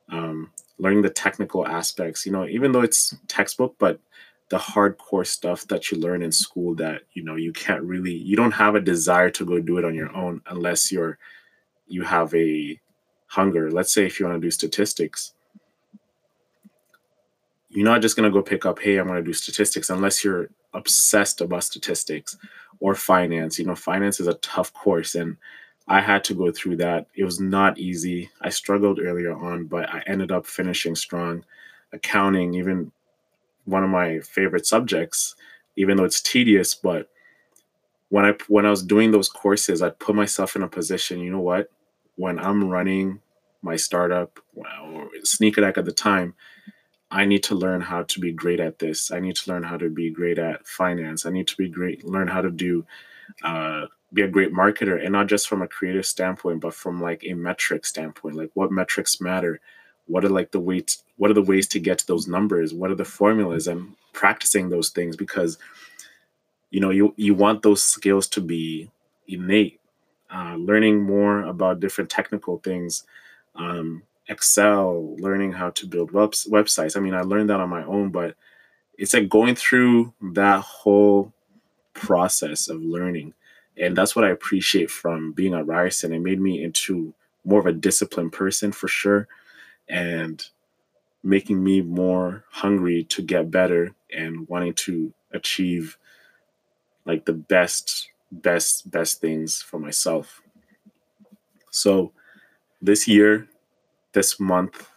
um, 0.09 0.51
learning 0.79 1.03
the 1.03 1.09
technical 1.09 1.67
aspects. 1.67 2.25
You 2.25 2.31
know, 2.31 2.47
even 2.47 2.71
though 2.71 2.81
it's 2.81 3.15
textbook, 3.27 3.75
but 3.77 3.99
the 4.49 4.57
hardcore 4.57 5.27
stuff 5.27 5.67
that 5.67 5.91
you 5.91 5.99
learn 5.99 6.23
in 6.23 6.31
school 6.31 6.73
that 6.75 7.01
you 7.13 7.23
know 7.23 7.35
you 7.35 7.51
can't 7.51 7.83
really 7.83 8.13
you 8.13 8.37
don't 8.37 8.53
have 8.53 8.75
a 8.75 8.81
desire 8.81 9.29
to 9.29 9.45
go 9.45 9.59
do 9.59 9.77
it 9.77 9.85
on 9.85 9.93
your 9.93 10.15
own 10.15 10.41
unless 10.47 10.89
you're 10.91 11.17
you 11.87 12.03
have 12.03 12.33
a 12.33 12.79
hunger. 13.27 13.71
Let's 13.71 13.93
say 13.93 14.05
if 14.05 14.19
you 14.19 14.25
want 14.25 14.41
to 14.41 14.45
do 14.45 14.51
statistics, 14.51 15.33
you're 17.69 17.85
not 17.85 18.01
just 18.01 18.15
going 18.15 18.29
to 18.29 18.33
go 18.33 18.41
pick 18.41 18.65
up, 18.65 18.79
hey, 18.79 18.97
I'm 18.97 19.07
going 19.07 19.23
to 19.23 19.23
do 19.23 19.33
statistics 19.33 19.89
unless 19.89 20.23
you're 20.23 20.49
obsessed 20.73 21.41
about 21.41 21.63
statistics 21.63 22.37
or 22.79 22.95
finance. 22.95 23.59
You 23.59 23.65
know, 23.65 23.75
finance 23.75 24.19
is 24.19 24.27
a 24.27 24.35
tough 24.35 24.73
course 24.73 25.15
and 25.15 25.37
I 25.87 26.01
had 26.01 26.23
to 26.25 26.33
go 26.33 26.51
through 26.51 26.77
that. 26.77 27.07
It 27.15 27.23
was 27.23 27.39
not 27.39 27.77
easy. 27.77 28.29
I 28.41 28.49
struggled 28.49 28.99
earlier 28.99 29.33
on, 29.33 29.65
but 29.65 29.89
I 29.89 30.03
ended 30.05 30.31
up 30.31 30.45
finishing 30.45 30.95
strong. 30.95 31.45
Accounting, 31.93 32.53
even 32.55 32.91
one 33.63 33.83
of 33.83 33.89
my 33.89 34.19
favorite 34.19 34.65
subjects, 34.65 35.35
even 35.77 35.95
though 35.95 36.03
it's 36.03 36.21
tedious, 36.21 36.75
but 36.75 37.09
when 38.09 38.25
I 38.25 38.33
when 38.47 38.65
I 38.65 38.69
was 38.69 38.83
doing 38.83 39.11
those 39.11 39.29
courses, 39.29 39.81
I 39.81 39.89
put 39.89 40.15
myself 40.15 40.55
in 40.55 40.63
a 40.63 40.67
position, 40.67 41.19
you 41.19 41.31
know 41.31 41.39
what? 41.39 41.69
When 42.17 42.39
I'm 42.39 42.69
running 42.69 43.21
my 43.61 43.77
startup 43.77 44.39
or 44.55 45.09
Sneaker 45.23 45.63
at 45.63 45.75
the 45.75 45.91
time, 45.91 46.35
I 47.09 47.25
need 47.25 47.43
to 47.43 47.55
learn 47.55 47.81
how 47.81 48.03
to 48.03 48.19
be 48.19 48.33
great 48.33 48.59
at 48.59 48.79
this. 48.79 49.11
I 49.11 49.19
need 49.19 49.37
to 49.37 49.51
learn 49.51 49.63
how 49.63 49.77
to 49.77 49.89
be 49.89 50.09
great 50.09 50.37
at 50.39 50.67
finance. 50.67 51.25
I 51.25 51.29
need 51.29 51.47
to 51.47 51.57
be 51.57 51.69
great, 51.69 52.03
learn 52.05 52.27
how 52.27 52.41
to 52.41 52.51
do 52.51 52.85
uh, 53.43 53.85
be 54.13 54.21
a 54.21 54.27
great 54.27 54.53
marketer 54.53 55.01
and 55.01 55.11
not 55.11 55.27
just 55.27 55.47
from 55.47 55.61
a 55.61 55.67
creative 55.67 56.05
standpoint 56.05 56.61
but 56.61 56.73
from 56.73 57.01
like 57.01 57.23
a 57.25 57.33
metric 57.33 57.85
standpoint. 57.85 58.35
Like 58.35 58.51
what 58.53 58.71
metrics 58.71 59.21
matter? 59.21 59.59
What 60.05 60.23
are 60.23 60.29
like 60.29 60.51
the 60.51 60.59
ways 60.59 61.03
what 61.17 61.31
are 61.31 61.35
the 61.35 61.41
ways 61.41 61.67
to 61.69 61.79
get 61.79 61.99
to 61.99 62.07
those 62.07 62.27
numbers? 62.27 62.73
What 62.73 62.91
are 62.91 62.95
the 62.95 63.05
formulas? 63.05 63.67
And 63.67 63.95
practicing 64.13 64.69
those 64.69 64.89
things 64.89 65.15
because 65.15 65.57
you 66.71 66.79
know 66.79 66.89
you 66.89 67.13
you 67.17 67.35
want 67.35 67.63
those 67.63 67.83
skills 67.83 68.27
to 68.29 68.41
be 68.41 68.89
innate 69.27 69.79
uh, 70.33 70.55
learning 70.57 71.01
more 71.01 71.43
about 71.43 71.79
different 71.79 72.09
technical 72.09 72.59
things 72.59 73.03
um, 73.55 74.03
excel 74.27 75.15
learning 75.17 75.51
how 75.51 75.69
to 75.71 75.87
build 75.87 76.11
web- 76.11 76.31
websites. 76.31 76.97
I 76.97 76.99
mean 76.99 77.13
i 77.13 77.21
learned 77.21 77.49
that 77.49 77.59
on 77.59 77.69
my 77.69 77.83
own 77.83 78.09
but 78.09 78.35
it's 78.97 79.13
like 79.13 79.29
going 79.29 79.55
through 79.55 80.13
that 80.33 80.61
whole 80.61 81.33
process 81.93 82.67
of 82.67 82.81
learning 82.81 83.33
and 83.77 83.95
that's 83.95 84.15
what 84.15 84.25
i 84.25 84.29
appreciate 84.29 84.91
from 84.91 85.31
being 85.33 85.53
at 85.53 85.67
ryerson. 85.67 86.13
It 86.13 86.19
made 86.19 86.39
me 86.41 86.63
into 86.63 87.13
more 87.45 87.59
of 87.59 87.65
a 87.65 87.73
disciplined 87.73 88.33
person 88.33 88.71
for 88.71 88.87
sure 88.87 89.27
and 89.87 90.43
making 91.23 91.63
me 91.63 91.81
more 91.81 92.43
hungry 92.49 93.03
to 93.05 93.21
get 93.21 93.51
better 93.51 93.93
and 94.13 94.47
wanting 94.47 94.73
to 94.73 95.13
achieve 95.31 95.97
like 97.05 97.25
the 97.25 97.33
best 97.33 98.09
best 98.31 98.89
best 98.91 99.21
things 99.21 99.61
for 99.61 99.79
myself. 99.79 100.41
So 101.71 102.11
this 102.81 103.07
year 103.07 103.47
this 104.13 104.39
month 104.39 104.89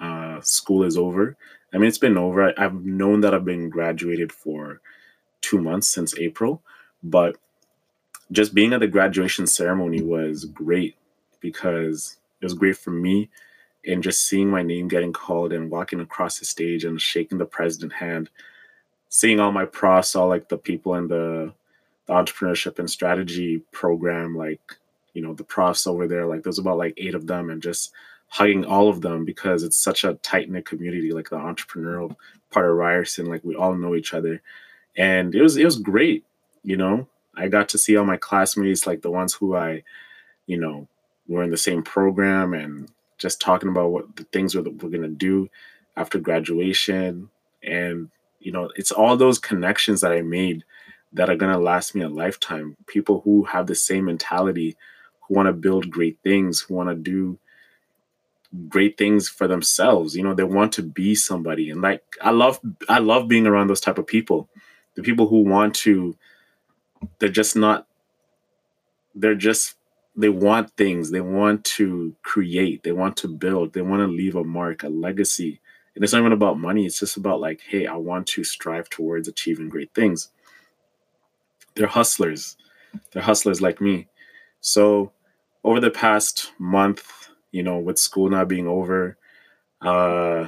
uh, 0.00 0.40
school 0.40 0.84
is 0.84 0.96
over. 0.96 1.36
I 1.72 1.78
mean 1.78 1.88
it's 1.88 1.98
been 1.98 2.16
over. 2.18 2.48
I, 2.48 2.64
i've 2.64 2.84
known 2.84 3.20
that 3.22 3.34
i've 3.34 3.44
been 3.44 3.68
graduated 3.68 4.30
for 4.32 4.80
two 5.40 5.60
months 5.60 5.88
since 5.88 6.16
april 6.18 6.62
but 7.02 7.36
just 8.32 8.54
being 8.54 8.72
at 8.72 8.80
the 8.80 8.86
graduation 8.86 9.46
ceremony 9.46 10.00
was 10.02 10.44
great 10.46 10.96
because 11.40 12.16
it 12.40 12.44
was 12.44 12.54
great 12.54 12.76
for 12.76 12.90
me 12.90 13.28
and 13.86 14.02
just 14.02 14.26
seeing 14.26 14.48
my 14.48 14.62
name 14.62 14.88
getting 14.88 15.12
called 15.12 15.52
and 15.52 15.70
walking 15.70 16.00
across 16.00 16.38
the 16.38 16.44
stage 16.44 16.84
and 16.84 17.00
shaking 17.00 17.38
the 17.38 17.44
president 17.44 17.92
hand 17.92 18.30
seeing 19.08 19.40
all 19.40 19.52
my 19.52 19.64
profs 19.64 20.16
all 20.16 20.28
like 20.28 20.48
the 20.48 20.56
people 20.56 20.94
in 20.94 21.08
the, 21.08 21.52
the 22.06 22.12
entrepreneurship 22.12 22.78
and 22.78 22.90
strategy 22.90 23.62
program 23.72 24.36
like 24.36 24.60
you 25.14 25.22
know 25.22 25.34
the 25.34 25.44
profs 25.44 25.86
over 25.86 26.06
there 26.06 26.26
like 26.26 26.42
there's 26.42 26.58
about 26.58 26.78
like 26.78 26.94
eight 26.96 27.14
of 27.14 27.26
them 27.26 27.50
and 27.50 27.62
just 27.62 27.92
hugging 28.28 28.64
all 28.64 28.88
of 28.88 29.00
them 29.00 29.24
because 29.24 29.62
it's 29.62 29.76
such 29.76 30.04
a 30.04 30.14
tight 30.14 30.50
knit 30.50 30.66
community 30.66 31.12
like 31.12 31.30
the 31.30 31.36
entrepreneurial 31.36 32.16
part 32.50 32.68
of 32.68 32.76
Ryerson 32.76 33.26
like 33.26 33.44
we 33.44 33.54
all 33.54 33.74
know 33.74 33.94
each 33.94 34.14
other. 34.14 34.42
And 34.96 35.34
it 35.34 35.42
was 35.42 35.56
it 35.56 35.64
was 35.64 35.78
great 35.78 36.24
you 36.62 36.76
know? 36.76 37.06
I 37.36 37.48
got 37.48 37.68
to 37.70 37.78
see 37.78 37.96
all 37.96 38.06
my 38.06 38.16
classmates 38.16 38.86
like 38.86 39.02
the 39.02 39.10
ones 39.10 39.34
who 39.34 39.56
I 39.56 39.82
you 40.46 40.58
know 40.58 40.88
were 41.28 41.42
in 41.42 41.50
the 41.50 41.56
same 41.56 41.82
program 41.82 42.54
and 42.54 42.90
just 43.18 43.40
talking 43.40 43.68
about 43.68 43.90
what 43.90 44.16
the 44.16 44.24
things 44.24 44.54
we're, 44.54 44.62
we're 44.62 44.90
going 44.90 45.02
to 45.02 45.08
do 45.08 45.48
after 45.96 46.18
graduation. 46.18 47.30
And 47.62 48.10
you 48.44 48.52
know 48.52 48.70
it's 48.76 48.92
all 48.92 49.16
those 49.16 49.38
connections 49.38 50.02
that 50.02 50.12
i 50.12 50.20
made 50.20 50.64
that 51.14 51.30
are 51.30 51.36
going 51.36 51.52
to 51.52 51.58
last 51.58 51.94
me 51.94 52.02
a 52.02 52.08
lifetime. 52.08 52.76
People 52.86 53.20
who 53.24 53.44
have 53.44 53.66
the 53.66 53.74
same 53.74 54.06
mentality 54.06 54.76
who 55.22 55.34
want 55.34 55.46
to 55.46 55.52
build 55.52 55.90
great 55.90 56.18
things 56.22 56.60
who 56.60 56.74
want 56.74 56.88
to 56.90 56.94
do 56.94 57.38
great 58.68 58.96
things 58.96 59.28
for 59.28 59.48
themselves 59.48 60.16
you 60.16 60.22
know 60.22 60.32
they 60.34 60.44
want 60.44 60.72
to 60.72 60.82
be 60.82 61.14
somebody. 61.14 61.70
And 61.70 61.82
like 61.82 62.02
i 62.20 62.30
love 62.30 62.60
i 62.88 62.98
love 62.98 63.28
being 63.28 63.46
around 63.46 63.68
those 63.68 63.80
type 63.80 63.98
of 63.98 64.06
people. 64.06 64.48
The 64.96 65.02
people 65.02 65.28
who 65.28 65.42
want 65.42 65.74
to 65.76 66.16
they're 67.18 67.28
just 67.28 67.56
not 67.56 67.86
they're 69.14 69.34
just 69.34 69.76
they 70.16 70.28
want 70.28 70.70
things. 70.76 71.10
They 71.10 71.20
want 71.20 71.64
to 71.64 72.14
create. 72.22 72.84
They 72.84 72.92
want 72.92 73.16
to 73.18 73.28
build. 73.28 73.72
They 73.72 73.82
want 73.82 74.00
to 74.00 74.06
leave 74.06 74.36
a 74.36 74.44
mark 74.44 74.82
a 74.84 74.88
legacy. 74.88 75.60
And 75.94 76.04
it's 76.04 76.12
not 76.12 76.20
even 76.20 76.32
about 76.32 76.58
money. 76.58 76.86
It's 76.86 77.00
just 77.00 77.16
about 77.16 77.40
like 77.40 77.60
hey 77.68 77.86
i 77.86 77.96
want 77.96 78.26
to 78.28 78.44
strive 78.44 78.88
towards 78.90 79.28
achieving 79.28 79.68
great 79.68 79.92
things 79.94 80.30
they're 81.76 81.86
hustlers. 81.86 82.56
They're 83.12 83.22
hustlers 83.22 83.60
like 83.60 83.80
me. 83.80 84.08
So 84.60 85.12
over 85.62 85.80
the 85.80 85.90
past 85.90 86.52
month 86.58 87.28
you 87.50 87.62
know 87.62 87.78
with 87.78 87.98
school 87.98 88.28
not 88.28 88.48
being 88.48 88.66
over 88.66 89.16
uh 89.80 90.46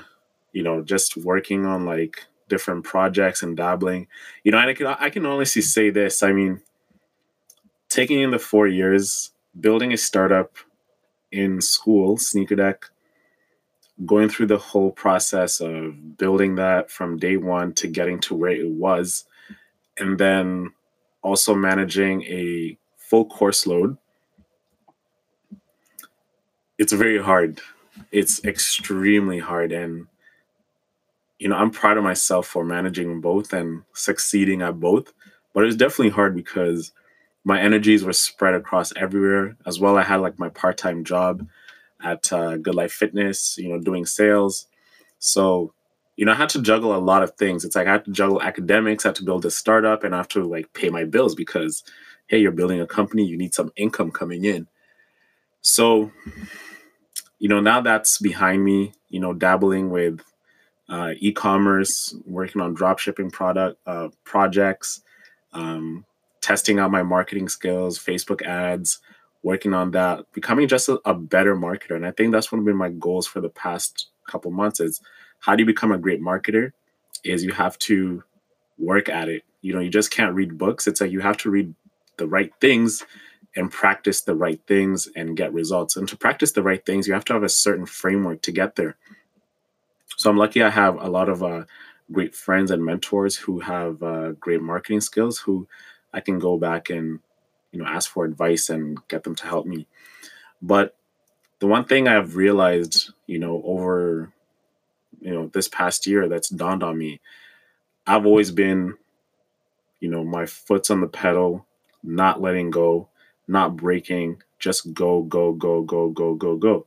you 0.53 0.63
know 0.63 0.83
just 0.83 1.17
working 1.17 1.65
on 1.65 1.87
like 1.87 2.27
different 2.49 2.85
projects 2.85 3.43
and 3.43 3.57
dabbling 3.57 4.07
you 4.45 4.53
know 4.53 4.59
and 4.59 4.69
i 4.69 4.75
can 4.75 4.87
i 4.87 5.09
can 5.09 5.25
honestly 5.25 5.63
say 5.63 5.89
this 5.89 6.23
i 6.23 6.33
mean 6.33 6.61
taking 7.89 8.21
in 8.21 8.31
the 8.31 8.39
four 8.39 8.67
years 8.67 9.31
building 9.59 9.93
a 9.93 9.97
startup 9.97 10.53
in 11.33 11.61
school, 11.61 12.17
Sneaker 12.17 12.57
Deck, 12.57 12.87
going 14.05 14.29
through 14.29 14.47
the 14.47 14.59
whole 14.59 14.91
process 14.91 15.61
of 15.61 16.19
building 16.19 16.57
that 16.57 16.91
from 16.91 17.19
day 17.19 17.37
one 17.37 17.73
to 17.75 17.89
getting 17.89 18.21
to 18.21 18.35
where 18.35 18.51
it 18.51 18.69
was, 18.69 19.25
and 19.99 20.19
then 20.19 20.73
also 21.27 21.57
managing 21.57 22.23
a 22.23 22.79
full 22.97 23.25
course 23.25 23.67
load. 23.67 23.99
It's 26.79 26.93
very 26.93 27.21
hard. 27.21 27.61
It's 28.13 28.45
extremely 28.45 29.41
hard. 29.41 29.73
And, 29.73 30.07
you 31.41 31.49
know, 31.49 31.57
I'm 31.57 31.73
proud 31.73 31.97
of 31.97 32.05
myself 32.05 32.47
for 32.47 32.65
managing 32.65 33.21
both 33.21 33.53
and 33.53 33.83
succeeding 33.93 34.63
at 34.63 34.79
both. 34.79 35.13
But 35.53 35.65
it 35.65 35.67
was 35.67 35.77
definitely 35.77 36.11
hard 36.11 36.37
because 36.37 36.93
my 37.43 37.61
energies 37.61 38.05
were 38.05 38.13
spread 38.13 38.55
across 38.55 38.93
everywhere 38.95 39.57
as 39.67 39.81
well. 39.81 39.99
I 39.99 40.03
had 40.05 40.21
like 40.21 40.39
my 40.39 40.51
part 40.51 40.79
time 40.79 41.03
job 41.03 41.45
at 42.05 42.33
uh, 42.33 42.57
Good 42.59 42.77
Life 42.77 42.93
Fitness, 42.93 43.59
you 43.59 43.69
know, 43.69 43.81
doing 43.81 44.07
sales. 44.07 44.69
So, 45.19 45.73
you 46.17 46.25
know, 46.25 46.33
I 46.33 46.37
had 46.37 46.49
to 46.51 46.63
juggle 46.63 46.95
a 46.95 46.99
lot 46.99 47.23
of 47.23 47.33
things. 47.33 47.65
It's 47.65 47.77
like 47.77 47.87
I 47.87 47.93
had 47.93 48.05
to 48.07 48.11
juggle 48.11 48.43
academics, 48.43 49.05
I 49.05 49.09
had 49.09 49.17
to 49.17 49.25
build 49.25 49.45
a 49.45 49.51
startup, 49.51 50.03
and 50.03 50.15
I 50.15 50.19
have 50.19 50.29
to 50.29 50.45
like 50.45 50.73
pay 50.73 50.89
my 50.89 51.05
bills 51.05 51.35
because, 51.35 51.85
hey, 52.27 52.39
you're 52.39 52.53
building 52.53 52.81
a 52.81 52.87
company, 52.87 53.25
you 53.25 53.37
need 53.37 53.55
some 53.55 53.71
income 53.77 54.11
coming 54.11 54.45
in. 54.45 54.67
So, 55.61 56.11
you 57.39 57.49
know, 57.49 57.61
now 57.61 57.81
that's 57.81 58.19
behind 58.19 58.65
me, 58.65 58.93
you 59.09 59.21
know, 59.21 59.35
dabbling 59.35 59.91
with 59.91 60.21
uh, 60.89 61.13
e-commerce, 61.19 62.15
working 62.25 62.63
on 62.63 62.75
drop 62.75 62.99
shipping 62.99 63.31
product 63.31 63.79
uh, 63.87 64.09
projects, 64.25 65.03
um, 65.53 66.05
testing 66.41 66.79
out 66.79 66.91
my 66.91 67.03
marketing 67.03 67.49
skills, 67.49 67.99
Facebook 67.99 68.43
ads, 68.43 69.01
working 69.43 69.75
on 69.75 69.91
that, 69.91 70.25
becoming 70.33 70.69
just 70.69 70.89
a, 70.89 71.01
a 71.05 71.13
better 71.13 71.57
marketer. 71.57 71.97
And 71.97 72.07
I 72.07 72.13
think 72.13 72.33
that's 72.33 72.51
one 72.51 72.67
of 72.67 72.77
my 72.77 72.91
goals 72.91 73.27
for 73.27 73.41
the 73.41 73.51
past 73.51 74.09
couple 74.29 74.51
months 74.51 74.81
is 74.81 75.01
how 75.47 75.55
do 75.55 75.63
you 75.63 75.67
become 75.67 75.93
a 75.93 75.99
great 75.99 76.21
marketer? 76.21 76.73
Is 77.23 77.45
you 77.45 77.53
have 77.53 77.79
to 77.79 78.25
work 78.79 79.09
at 79.09 79.29
it. 79.29 79.45
You 79.63 79.75
know, 79.75 79.81
you 79.81 79.91
just 79.91 80.11
can't 80.11 80.35
read 80.35 80.59
books. 80.59 80.89
It's 80.89 81.01
like 81.01 81.13
you 81.13 81.21
have 81.21 81.37
to 81.39 81.51
read 81.51 81.73
the 82.17 82.27
right 82.27 82.53
things 82.61 83.05
and 83.55 83.71
practice 83.71 84.23
the 84.23 84.35
right 84.35 84.61
things 84.67 85.09
and 85.15 85.37
get 85.37 85.53
results. 85.53 85.97
And 85.97 86.09
to 86.09 86.17
practice 86.17 86.51
the 86.51 86.65
right 86.65 86.85
things, 86.85 87.07
you 87.07 87.15
have 87.15 87.25
to 87.27 87.33
have 87.33 87.45
a 87.45 87.49
certain 87.49 87.87
framework 87.87 88.43
to 88.43 88.53
get 88.53 88.75
there. 88.75 88.97
So 90.17 90.31
I'm 90.31 90.37
lucky 90.37 90.65
I 90.65 90.71
have 90.71 91.01
a 91.01 91.09
lot 91.09 91.29
of 91.29 91.45
uh, 91.45 91.65
great 92.11 92.35
friends 92.35 92.73
and 92.73 92.85
mentors 92.85 93.37
who 93.37 93.61
have 93.61 94.03
uh, 94.03 94.33
great 94.33 94.63
marketing 94.63 95.01
skills 95.01 95.39
who 95.39 95.69
I 96.13 96.21
can 96.21 96.41
go 96.41 96.59
back 96.59 96.91
and 96.91 97.21
you 97.71 97.79
know 97.79 97.87
ask 97.87 98.11
for 98.11 98.25
advice 98.25 98.69
and 98.69 98.99
get 99.07 99.23
them 99.23 99.37
to 99.37 99.47
help 99.47 99.67
me. 99.67 99.87
But 100.61 100.97
the 101.61 101.69
one 101.69 101.85
thing 101.85 102.09
I've 102.09 102.35
realized, 102.35 103.13
you 103.27 103.39
know, 103.39 103.63
over 103.65 104.33
you 105.27 105.35
know 105.35 105.51
this 105.53 105.67
past 105.67 106.07
year 106.07 106.29
that's 106.29 106.49
dawned 106.49 106.85
on 106.85 106.97
me, 106.97 107.21
I've 108.07 108.25
always 108.25 108.53
been, 108.53 108.95
you 109.99 110.09
know, 110.09 110.23
my 110.23 110.47
foot's 110.47 110.89
on 110.89 111.01
the 111.01 111.09
pedal, 111.09 111.67
not 112.05 112.41
letting 112.41 112.71
go, 112.71 113.09
not 113.49 113.77
breaking, 113.77 114.41
just 114.61 114.95
go, 114.95 115.23
go, 115.23 115.53
go, 115.53 115.83
go, 115.83 116.11
go, 116.11 116.35
go, 116.35 116.57
go. 116.57 116.87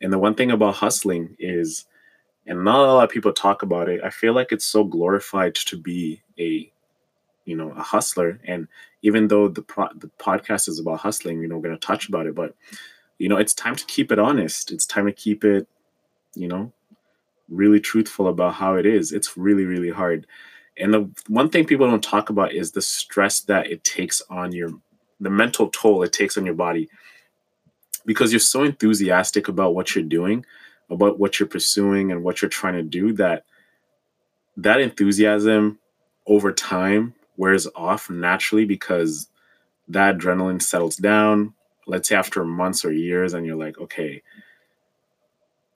And 0.00 0.12
the 0.12 0.18
one 0.18 0.34
thing 0.34 0.50
about 0.50 0.74
hustling 0.74 1.36
is, 1.38 1.86
and 2.46 2.64
not 2.64 2.80
a 2.80 2.92
lot 2.92 3.04
of 3.04 3.10
people 3.10 3.32
talk 3.32 3.62
about 3.62 3.88
it, 3.88 4.00
I 4.02 4.10
feel 4.10 4.32
like 4.32 4.50
it's 4.50 4.64
so 4.64 4.82
glorified 4.82 5.54
to 5.54 5.78
be 5.78 6.20
a 6.36 6.72
you 7.44 7.56
know 7.56 7.70
a 7.70 7.82
hustler. 7.82 8.40
And 8.44 8.66
even 9.02 9.28
though 9.28 9.46
the 9.46 9.62
pro- 9.62 9.94
the 9.94 10.10
podcast 10.18 10.68
is 10.68 10.80
about 10.80 10.98
hustling 10.98 11.40
you 11.40 11.46
know 11.46 11.56
we're 11.56 11.68
going 11.68 11.78
to 11.78 11.86
touch 11.86 12.08
about 12.08 12.26
it 12.26 12.34
but 12.34 12.56
you 13.18 13.28
know 13.28 13.36
it's 13.36 13.54
time 13.54 13.76
to 13.76 13.84
keep 13.86 14.10
it 14.10 14.18
honest. 14.18 14.72
It's 14.72 14.84
time 14.84 15.06
to 15.06 15.12
keep 15.12 15.44
it 15.44 15.68
you 16.34 16.48
know 16.48 16.72
really 17.48 17.80
truthful 17.80 18.28
about 18.28 18.54
how 18.54 18.74
it 18.74 18.86
is 18.86 19.12
it's 19.12 19.36
really 19.36 19.64
really 19.64 19.90
hard 19.90 20.26
and 20.76 20.94
the 20.94 21.10
one 21.28 21.48
thing 21.48 21.64
people 21.64 21.88
don't 21.88 22.04
talk 22.04 22.30
about 22.30 22.52
is 22.52 22.72
the 22.72 22.82
stress 22.82 23.40
that 23.40 23.66
it 23.70 23.82
takes 23.84 24.22
on 24.30 24.52
your 24.52 24.70
the 25.20 25.30
mental 25.30 25.68
toll 25.70 26.02
it 26.02 26.12
takes 26.12 26.36
on 26.36 26.44
your 26.44 26.54
body 26.54 26.88
because 28.06 28.32
you're 28.32 28.40
so 28.40 28.62
enthusiastic 28.62 29.48
about 29.48 29.74
what 29.74 29.94
you're 29.94 30.04
doing 30.04 30.44
about 30.90 31.18
what 31.18 31.38
you're 31.38 31.48
pursuing 31.48 32.10
and 32.12 32.22
what 32.22 32.40
you're 32.40 32.48
trying 32.48 32.74
to 32.74 32.82
do 32.82 33.12
that 33.12 33.44
that 34.56 34.80
enthusiasm 34.80 35.78
over 36.26 36.52
time 36.52 37.14
wears 37.36 37.66
off 37.74 38.10
naturally 38.10 38.64
because 38.64 39.28
that 39.88 40.18
adrenaline 40.18 40.60
settles 40.60 40.96
down. 40.96 41.54
Let's 41.86 42.08
say 42.08 42.16
after 42.16 42.44
months 42.44 42.84
or 42.84 42.92
years, 42.92 43.32
and 43.32 43.46
you're 43.46 43.56
like, 43.56 43.78
okay, 43.78 44.22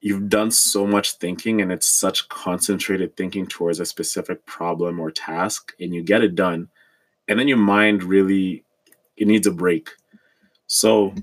you've 0.02 0.28
done 0.28 0.50
so 0.50 0.86
much 0.86 1.14
thinking 1.14 1.62
and 1.62 1.72
it's 1.72 1.86
such 1.86 2.28
concentrated 2.28 3.16
thinking 3.16 3.46
towards 3.46 3.80
a 3.80 3.86
specific 3.86 4.44
problem 4.44 5.00
or 5.00 5.10
task 5.10 5.72
and 5.80 5.94
you 5.94 6.02
get 6.02 6.22
it 6.22 6.34
done 6.34 6.68
and 7.28 7.38
then 7.38 7.48
your 7.48 7.56
mind 7.56 8.02
really 8.02 8.64
it 9.16 9.26
needs 9.26 9.46
a 9.46 9.52
break. 9.52 9.88
So 10.66 11.14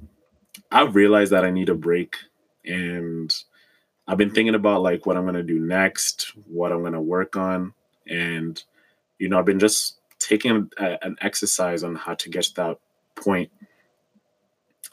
i've 0.71 0.95
realized 0.95 1.31
that 1.31 1.45
i 1.45 1.49
need 1.49 1.69
a 1.69 1.75
break 1.75 2.15
and 2.65 3.35
i've 4.07 4.17
been 4.17 4.29
thinking 4.29 4.55
about 4.55 4.83
like 4.83 5.05
what 5.05 5.17
i'm 5.17 5.23
going 5.23 5.33
to 5.33 5.41
do 5.41 5.59
next 5.59 6.33
what 6.45 6.71
i'm 6.71 6.81
going 6.81 6.93
to 6.93 7.01
work 7.01 7.35
on 7.35 7.73
and 8.07 8.63
you 9.17 9.27
know 9.27 9.39
i've 9.39 9.45
been 9.45 9.59
just 9.59 9.99
taking 10.19 10.69
a, 10.77 10.97
an 11.01 11.15
exercise 11.21 11.83
on 11.83 11.95
how 11.95 12.13
to 12.13 12.29
get 12.29 12.43
to 12.43 12.53
that 12.55 12.77
point. 13.15 13.49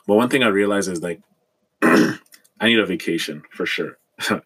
But 0.06 0.14
one 0.14 0.28
thing 0.28 0.42
i 0.42 0.48
realized 0.48 0.90
is 0.90 1.02
like 1.02 1.20
I 2.60 2.66
need 2.66 2.78
a 2.78 2.86
vacation 2.86 3.42
for 3.50 3.66
sure. 3.66 3.98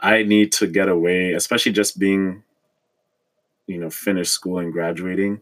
I 0.00 0.24
need 0.24 0.52
to 0.52 0.66
get 0.66 0.88
away, 0.88 1.32
especially 1.32 1.72
just 1.72 1.98
being, 1.98 2.42
you 3.66 3.78
know, 3.78 3.90
finished 3.90 4.32
school 4.32 4.58
and 4.58 4.72
graduating. 4.72 5.40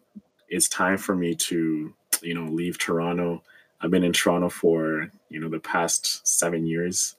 It's 0.48 0.68
time 0.68 0.98
for 0.98 1.14
me 1.14 1.34
to, 1.34 1.94
you 2.22 2.34
know, 2.34 2.50
leave 2.50 2.78
Toronto. 2.78 3.42
I've 3.80 3.90
been 3.90 4.04
in 4.04 4.12
Toronto 4.12 4.48
for, 4.48 5.10
you 5.28 5.40
know, 5.40 5.48
the 5.48 5.60
past 5.60 6.26
seven 6.26 6.66
years. 6.66 7.16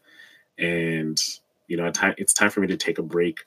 And, 0.57 1.19
you 1.67 1.77
know, 1.77 1.91
it's 2.17 2.33
time 2.33 2.51
for 2.51 2.59
me 2.59 2.67
to 2.67 2.77
take 2.77 2.99
a 2.99 3.03
break. 3.03 3.39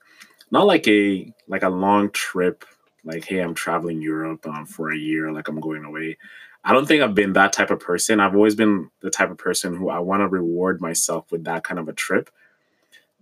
Not 0.50 0.66
like 0.66 0.86
a 0.88 1.32
like 1.46 1.62
a 1.62 1.68
long 1.68 2.10
trip, 2.10 2.64
like, 3.04 3.24
hey, 3.24 3.40
I'm 3.40 3.54
traveling 3.54 4.00
Europe 4.00 4.46
um, 4.46 4.66
for 4.66 4.90
a 4.90 4.96
year, 4.96 5.30
like 5.32 5.48
I'm 5.48 5.60
going 5.60 5.84
away. 5.84 6.16
I 6.64 6.72
don't 6.72 6.86
think 6.86 7.02
I've 7.02 7.14
been 7.14 7.34
that 7.34 7.52
type 7.52 7.70
of 7.70 7.78
person. 7.78 8.20
I've 8.20 8.34
always 8.34 8.54
been 8.54 8.90
the 9.00 9.10
type 9.10 9.30
of 9.30 9.36
person 9.36 9.76
who 9.76 9.90
I 9.90 9.98
want 9.98 10.22
to 10.22 10.28
reward 10.28 10.80
myself 10.80 11.30
with 11.30 11.44
that 11.44 11.62
kind 11.62 11.78
of 11.78 11.88
a 11.88 11.92
trip. 11.92 12.30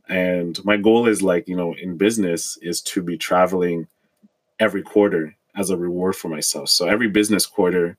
And 0.08 0.64
my 0.64 0.76
goal 0.76 1.08
is 1.08 1.22
like, 1.22 1.48
you 1.48 1.56
know, 1.56 1.74
in 1.74 1.96
business 1.96 2.56
is 2.62 2.80
to 2.82 3.02
be 3.02 3.16
traveling 3.16 3.88
every 4.60 4.82
quarter 4.82 5.34
as 5.56 5.70
a 5.70 5.76
reward 5.76 6.14
for 6.14 6.28
myself. 6.28 6.68
So 6.68 6.86
every 6.86 7.08
business 7.08 7.44
quarter, 7.44 7.96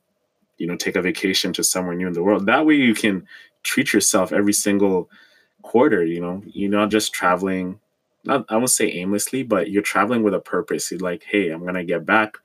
you 0.57 0.67
know, 0.67 0.77
take 0.77 0.95
a 0.95 1.01
vacation 1.01 1.51
to 1.53 1.63
somewhere 1.63 1.95
new 1.95 2.07
in 2.07 2.13
the 2.13 2.23
world. 2.23 2.45
That 2.45 2.65
way 2.65 2.75
you 2.75 2.93
can 2.93 3.27
treat 3.63 3.91
yourself 3.91 4.31
every 4.31 4.53
single 4.53 5.09
quarter, 5.61 6.05
you 6.05 6.21
know, 6.21 6.41
you're 6.45 6.71
not 6.71 6.89
just 6.89 7.13
traveling, 7.13 7.79
not 8.23 8.45
I 8.49 8.55
won't 8.55 8.69
say 8.69 8.91
aimlessly, 8.91 9.43
but 9.43 9.69
you're 9.69 9.81
traveling 9.81 10.23
with 10.23 10.33
a 10.33 10.39
purpose. 10.39 10.89
You're 10.91 10.99
like, 10.99 11.23
hey, 11.23 11.49
I'm 11.49 11.65
gonna 11.65 11.83
get 11.83 12.05
back. 12.05 12.37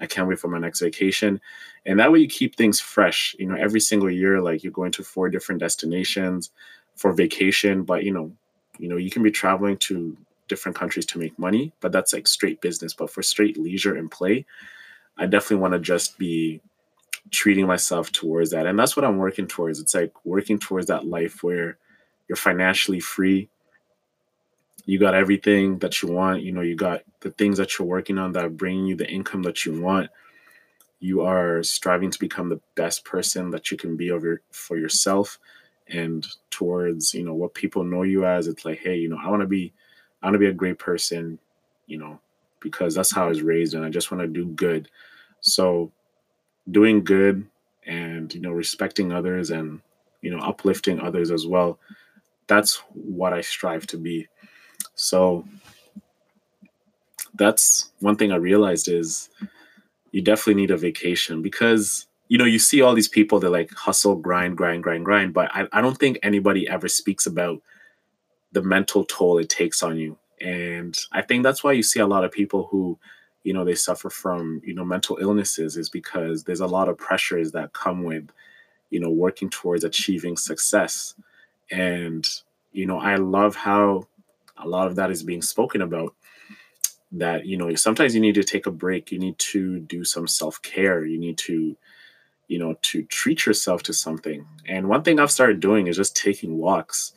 I 0.00 0.06
can't 0.06 0.28
wait 0.28 0.38
for 0.38 0.48
my 0.48 0.58
next 0.58 0.80
vacation 0.80 1.40
and 1.86 1.98
that 1.98 2.12
way 2.12 2.20
you 2.20 2.28
keep 2.28 2.56
things 2.56 2.80
fresh 2.80 3.34
you 3.38 3.46
know 3.46 3.56
every 3.56 3.80
single 3.80 4.10
year 4.10 4.40
like 4.40 4.62
you're 4.62 4.72
going 4.72 4.92
to 4.92 5.02
four 5.02 5.28
different 5.28 5.60
destinations 5.60 6.50
for 6.94 7.12
vacation 7.12 7.82
but 7.82 8.04
you 8.04 8.12
know 8.12 8.30
you 8.78 8.88
know 8.88 8.96
you 8.96 9.10
can 9.10 9.22
be 9.22 9.30
traveling 9.30 9.76
to 9.76 10.16
different 10.48 10.76
countries 10.76 11.06
to 11.06 11.18
make 11.18 11.38
money 11.38 11.72
but 11.80 11.92
that's 11.92 12.12
like 12.12 12.26
straight 12.26 12.60
business. 12.60 12.92
But 12.92 13.10
for 13.10 13.22
straight 13.22 13.58
leisure 13.58 13.96
and 13.96 14.10
play 14.10 14.44
i 15.18 15.26
definitely 15.26 15.58
want 15.58 15.74
to 15.74 15.80
just 15.80 16.18
be 16.18 16.60
treating 17.30 17.66
myself 17.66 18.10
towards 18.10 18.50
that. 18.50 18.66
And 18.66 18.78
that's 18.78 18.96
what 18.96 19.04
i'm 19.04 19.18
working 19.18 19.46
towards. 19.46 19.80
It's 19.80 19.94
like 19.94 20.12
working 20.24 20.58
towards 20.58 20.86
that 20.86 21.06
life 21.06 21.42
where 21.42 21.78
you're 22.28 22.36
financially 22.36 23.00
free. 23.00 23.48
You 24.84 24.98
got 24.98 25.14
everything 25.14 25.78
that 25.78 26.02
you 26.02 26.10
want. 26.10 26.42
You 26.42 26.52
know 26.52 26.60
you 26.60 26.74
got 26.74 27.02
the 27.20 27.30
things 27.30 27.58
that 27.58 27.78
you're 27.78 27.88
working 27.88 28.18
on 28.18 28.32
that 28.32 28.56
bringing 28.56 28.86
you 28.86 28.96
the 28.96 29.08
income 29.08 29.42
that 29.42 29.64
you 29.64 29.80
want 29.80 30.10
you 31.02 31.22
are 31.22 31.64
striving 31.64 32.12
to 32.12 32.18
become 32.20 32.48
the 32.48 32.60
best 32.76 33.04
person 33.04 33.50
that 33.50 33.72
you 33.72 33.76
can 33.76 33.96
be 33.96 34.08
for 34.52 34.78
yourself 34.78 35.36
and 35.88 36.28
towards 36.50 37.12
you 37.12 37.24
know 37.24 37.34
what 37.34 37.54
people 37.54 37.82
know 37.82 38.04
you 38.04 38.24
as. 38.24 38.46
It's 38.46 38.64
like 38.64 38.78
hey 38.78 38.96
you 38.96 39.08
know 39.08 39.18
i 39.20 39.28
want 39.28 39.42
to 39.42 39.48
be 39.48 39.72
i 40.22 40.26
want 40.26 40.34
to 40.34 40.38
be 40.38 40.46
a 40.46 40.52
great 40.52 40.78
person 40.78 41.40
you 41.86 41.98
know 41.98 42.20
because 42.60 42.94
that's 42.94 43.12
how 43.12 43.24
i 43.24 43.28
was 43.28 43.42
raised 43.42 43.74
and 43.74 43.84
i 43.84 43.90
just 43.90 44.12
want 44.12 44.20
to 44.22 44.28
do 44.28 44.46
good. 44.46 44.88
So 45.40 45.90
doing 46.70 47.02
good 47.02 47.44
and 47.84 48.32
you 48.32 48.40
know 48.40 48.52
respecting 48.52 49.10
others 49.12 49.50
and 49.50 49.80
you 50.20 50.30
know 50.30 50.38
uplifting 50.38 51.00
others 51.00 51.32
as 51.32 51.48
well 51.48 51.80
that's 52.46 52.76
what 52.94 53.32
i 53.32 53.40
strive 53.40 53.86
to 53.88 53.96
be. 53.96 54.28
So 54.94 55.44
that's 57.34 57.90
one 58.00 58.14
thing 58.14 58.30
i 58.30 58.36
realized 58.36 58.88
is 58.88 59.30
you 60.12 60.22
definitely 60.22 60.60
need 60.60 60.70
a 60.70 60.76
vacation 60.76 61.42
because 61.42 62.06
you 62.28 62.38
know 62.38 62.44
you 62.44 62.58
see 62.58 62.80
all 62.80 62.94
these 62.94 63.08
people 63.08 63.40
that 63.40 63.50
like 63.50 63.70
hustle 63.72 64.14
grind 64.16 64.56
grind 64.56 64.82
grind 64.82 65.04
grind 65.04 65.34
but 65.34 65.50
I, 65.52 65.66
I 65.72 65.80
don't 65.80 65.98
think 65.98 66.18
anybody 66.22 66.68
ever 66.68 66.88
speaks 66.88 67.26
about 67.26 67.60
the 68.52 68.62
mental 68.62 69.04
toll 69.04 69.38
it 69.38 69.48
takes 69.48 69.82
on 69.82 69.96
you. 69.96 70.18
And 70.40 70.98
i 71.12 71.22
think 71.22 71.42
that's 71.42 71.64
why 71.64 71.72
you 71.72 71.82
see 71.82 72.00
a 72.00 72.06
lot 72.06 72.24
of 72.24 72.32
people 72.32 72.68
who 72.70 72.98
you 73.44 73.52
know 73.52 73.64
they 73.64 73.74
suffer 73.74 74.10
from 74.10 74.60
you 74.64 74.74
know 74.74 74.84
mental 74.84 75.18
illnesses 75.20 75.76
is 75.76 75.88
because 75.88 76.44
there's 76.44 76.60
a 76.60 76.66
lot 76.66 76.88
of 76.88 76.98
pressures 76.98 77.52
that 77.52 77.72
come 77.72 78.04
with 78.04 78.30
you 78.90 79.00
know 79.00 79.10
working 79.10 79.50
towards 79.50 79.84
achieving 79.84 80.36
success. 80.36 81.14
And 81.70 82.28
you 82.72 82.86
know 82.86 82.98
i 82.98 83.16
love 83.16 83.54
how 83.54 84.06
a 84.56 84.66
lot 84.66 84.86
of 84.86 84.96
that 84.96 85.10
is 85.10 85.22
being 85.22 85.42
spoken 85.42 85.82
about 85.82 86.14
that 87.12 87.46
you 87.46 87.56
know 87.56 87.74
sometimes 87.74 88.14
you 88.14 88.20
need 88.20 88.34
to 88.34 88.44
take 88.44 88.66
a 88.66 88.70
break. 88.70 89.12
You 89.12 89.18
need 89.18 89.38
to 89.38 89.80
do 89.80 90.04
some 90.04 90.26
self-care. 90.26 91.04
You 91.04 91.18
need 91.18 91.38
to 91.38 91.76
you 92.48 92.58
know 92.58 92.76
to 92.82 93.04
treat 93.04 93.46
yourself 93.46 93.82
to 93.84 93.92
something. 93.92 94.46
And 94.66 94.88
one 94.88 95.02
thing 95.02 95.20
i've 95.20 95.30
started 95.30 95.60
doing 95.60 95.86
is 95.86 95.96
just 95.96 96.16
taking 96.16 96.58
walks 96.58 97.12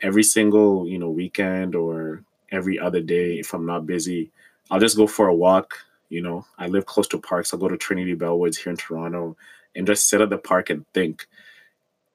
every 0.00 0.22
single 0.22 0.86
you 0.88 0.98
know 0.98 1.10
weekend 1.10 1.74
or 1.74 2.24
every 2.50 2.78
other 2.78 3.00
day 3.00 3.38
if 3.38 3.54
i'm 3.54 3.66
not 3.66 3.86
busy. 3.86 4.30
I'll 4.70 4.80
just 4.80 4.96
go 4.96 5.06
for 5.06 5.28
a 5.28 5.34
walk 5.34 5.74
you 6.10 6.20
know. 6.20 6.44
I 6.58 6.66
live 6.66 6.84
close 6.84 7.08
to 7.08 7.18
parks. 7.18 7.54
I'll 7.54 7.60
go 7.60 7.68
to 7.68 7.78
trinity 7.78 8.14
bellwoods 8.14 8.56
here 8.56 8.70
in 8.70 8.76
toronto 8.76 9.36
and 9.74 9.86
just 9.86 10.08
sit 10.08 10.20
at 10.20 10.28
the 10.28 10.36
park 10.38 10.68
and 10.68 10.84
think. 10.92 11.26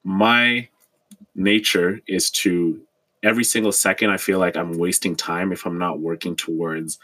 My 0.04 0.68
nature 1.34 2.00
is 2.06 2.30
to 2.30 2.80
every 3.22 3.44
single 3.44 3.72
second 3.72 4.10
I 4.10 4.16
feel 4.16 4.38
like 4.38 4.56
I'm 4.56 4.78
wasting 4.78 5.16
time 5.16 5.52
if 5.52 5.66
I'm 5.66 5.78
not 5.78 6.00
working 6.00 6.36
towards, 6.36 6.98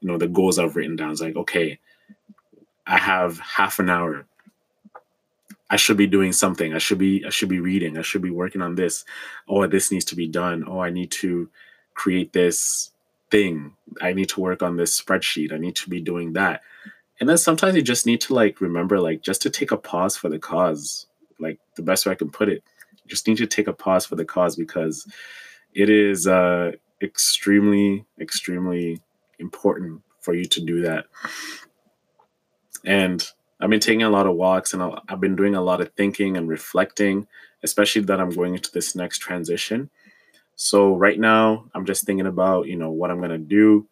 you 0.00 0.08
know, 0.08 0.18
the 0.18 0.28
goals 0.28 0.58
I've 0.58 0.76
written 0.76 0.96
down. 0.96 1.10
It's 1.10 1.20
like, 1.20 1.36
okay, 1.36 1.78
I 2.86 2.98
have 2.98 3.38
half 3.38 3.78
an 3.78 3.90
hour. 3.90 4.26
I 5.70 5.76
should 5.76 5.98
be 5.98 6.06
doing 6.06 6.32
something. 6.32 6.72
I 6.72 6.78
should 6.78 6.98
be 6.98 7.24
I 7.26 7.30
should 7.30 7.50
be 7.50 7.60
reading. 7.60 7.98
I 7.98 8.02
should 8.02 8.22
be 8.22 8.30
working 8.30 8.62
on 8.62 8.74
this. 8.74 9.04
Oh, 9.46 9.66
this 9.66 9.92
needs 9.92 10.06
to 10.06 10.16
be 10.16 10.26
done. 10.26 10.64
Oh, 10.66 10.80
I 10.80 10.90
need 10.90 11.10
to 11.12 11.50
create 11.94 12.32
this 12.32 12.90
thing. 13.30 13.74
I 14.00 14.14
need 14.14 14.30
to 14.30 14.40
work 14.40 14.62
on 14.62 14.76
this 14.76 14.98
spreadsheet. 14.98 15.52
I 15.52 15.58
need 15.58 15.76
to 15.76 15.90
be 15.90 16.00
doing 16.00 16.32
that. 16.34 16.62
And 17.20 17.28
then 17.28 17.36
sometimes 17.36 17.74
you 17.74 17.82
just 17.82 18.06
need 18.06 18.20
to 18.22 18.34
like 18.34 18.60
remember 18.60 18.98
like 19.00 19.22
just 19.22 19.42
to 19.42 19.50
take 19.50 19.70
a 19.70 19.76
pause 19.76 20.16
for 20.16 20.30
the 20.30 20.38
cause. 20.38 21.06
Like 21.38 21.58
the 21.76 21.82
best 21.82 22.06
way 22.06 22.12
I 22.12 22.16
can 22.16 22.30
put 22.30 22.48
it. 22.48 22.62
You 23.04 23.08
just 23.08 23.26
need 23.26 23.36
to 23.38 23.46
take 23.46 23.66
a 23.66 23.72
pause 23.72 24.06
for 24.06 24.16
the 24.16 24.24
cause 24.24 24.56
because 24.56 25.06
it 25.78 25.88
is 25.88 26.26
uh, 26.26 26.72
extremely, 27.00 28.04
extremely 28.20 29.00
important 29.38 30.02
for 30.20 30.34
you 30.34 30.44
to 30.44 30.60
do 30.60 30.82
that. 30.82 31.06
And 32.84 33.24
I've 33.60 33.70
been 33.70 33.78
taking 33.78 34.02
a 34.02 34.10
lot 34.10 34.26
of 34.26 34.34
walks 34.34 34.74
and 34.74 34.82
I've 35.08 35.20
been 35.20 35.36
doing 35.36 35.54
a 35.54 35.62
lot 35.62 35.80
of 35.80 35.92
thinking 35.92 36.36
and 36.36 36.48
reflecting, 36.48 37.28
especially 37.62 38.02
that 38.02 38.20
I'm 38.20 38.30
going 38.30 38.56
into 38.56 38.72
this 38.72 38.96
next 38.96 39.18
transition. 39.18 39.88
So 40.56 40.96
right 40.96 41.18
now, 41.18 41.66
I'm 41.76 41.86
just 41.86 42.04
thinking 42.04 42.26
about 42.26 42.66
you 42.66 42.74
know 42.74 42.90
what 42.90 43.12
I'm 43.12 43.20
gonna 43.20 43.38
do. 43.38 43.86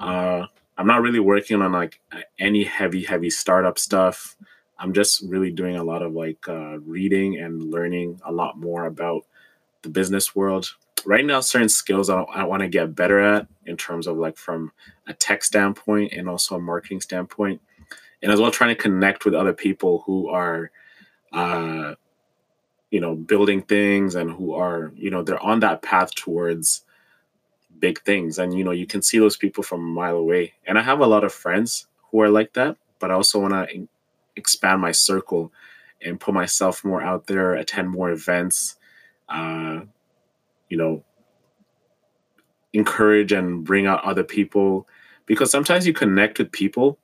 Uh, 0.00 0.46
I'm 0.76 0.88
not 0.88 1.02
really 1.02 1.20
working 1.20 1.62
on 1.62 1.70
like 1.70 2.00
any 2.40 2.64
heavy, 2.64 3.04
heavy 3.04 3.30
startup 3.30 3.78
stuff. 3.78 4.34
I'm 4.80 4.92
just 4.92 5.22
really 5.22 5.52
doing 5.52 5.76
a 5.76 5.84
lot 5.84 6.02
of 6.02 6.12
like 6.12 6.48
uh, 6.48 6.80
reading 6.80 7.38
and 7.38 7.70
learning 7.70 8.20
a 8.24 8.32
lot 8.32 8.58
more 8.58 8.86
about 8.86 9.22
the 9.82 9.88
business 9.88 10.34
world, 10.34 10.74
right 11.06 11.24
now 11.24 11.40
certain 11.40 11.68
skills 11.68 12.10
I, 12.10 12.22
I 12.22 12.44
want 12.44 12.62
to 12.62 12.68
get 12.68 12.94
better 12.94 13.20
at 13.20 13.46
in 13.66 13.76
terms 13.76 14.06
of 14.06 14.16
like 14.16 14.36
from 14.36 14.72
a 15.06 15.14
tech 15.14 15.42
standpoint 15.42 16.12
and 16.12 16.28
also 16.28 16.56
a 16.56 16.60
marketing 16.60 17.00
standpoint 17.00 17.60
and 18.22 18.32
as 18.32 18.40
well 18.40 18.50
trying 18.50 18.74
to 18.74 18.82
connect 18.82 19.24
with 19.24 19.34
other 19.34 19.52
people 19.52 20.02
who 20.06 20.28
are 20.28 20.70
uh 21.32 21.94
you 22.90 23.00
know 23.00 23.14
building 23.14 23.62
things 23.62 24.14
and 24.14 24.30
who 24.30 24.54
are 24.54 24.92
you 24.96 25.10
know 25.10 25.22
they're 25.22 25.42
on 25.42 25.60
that 25.60 25.82
path 25.82 26.14
towards 26.14 26.84
big 27.80 28.00
things. 28.02 28.38
And 28.38 28.56
you 28.56 28.62
know 28.62 28.70
you 28.70 28.86
can 28.86 29.02
see 29.02 29.18
those 29.18 29.36
people 29.36 29.64
from 29.64 29.80
a 29.80 29.88
mile 29.88 30.16
away. 30.16 30.54
And 30.66 30.78
i 30.78 30.82
have 30.82 31.00
a 31.00 31.06
lot 31.06 31.24
of 31.24 31.32
friends 31.32 31.86
who 32.10 32.20
are 32.20 32.30
like 32.30 32.52
that 32.54 32.76
but 32.98 33.10
i 33.10 33.14
also 33.14 33.38
want 33.40 33.54
to 33.54 33.88
expand 34.36 34.80
my 34.80 34.92
circle 34.92 35.52
and 36.02 36.20
put 36.20 36.34
myself 36.34 36.84
more 36.84 37.02
out 37.02 37.26
there 37.26 37.54
attend 37.54 37.88
more 37.90 38.10
events 38.10 38.76
uh, 39.28 39.80
you 40.70 40.78
know, 40.78 41.04
encourage 42.72 43.32
and 43.32 43.64
bring 43.64 43.86
out 43.86 44.02
other 44.04 44.24
people 44.24 44.88
because 45.26 45.50
sometimes 45.50 45.86
you 45.86 45.92
connect 45.92 46.38
with 46.38 46.50
people 46.50 46.98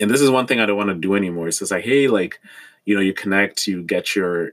and 0.00 0.10
this 0.10 0.20
is 0.20 0.30
one 0.30 0.46
thing 0.46 0.60
I 0.60 0.66
don't 0.66 0.76
want 0.76 0.88
to 0.88 0.94
do 0.94 1.14
anymore. 1.14 1.48
It's 1.48 1.58
just 1.58 1.70
like, 1.70 1.84
hey, 1.84 2.08
like, 2.08 2.40
you 2.84 2.94
know, 2.94 3.00
you 3.00 3.12
connect, 3.12 3.66
you 3.66 3.82
get 3.82 4.14
your 4.16 4.52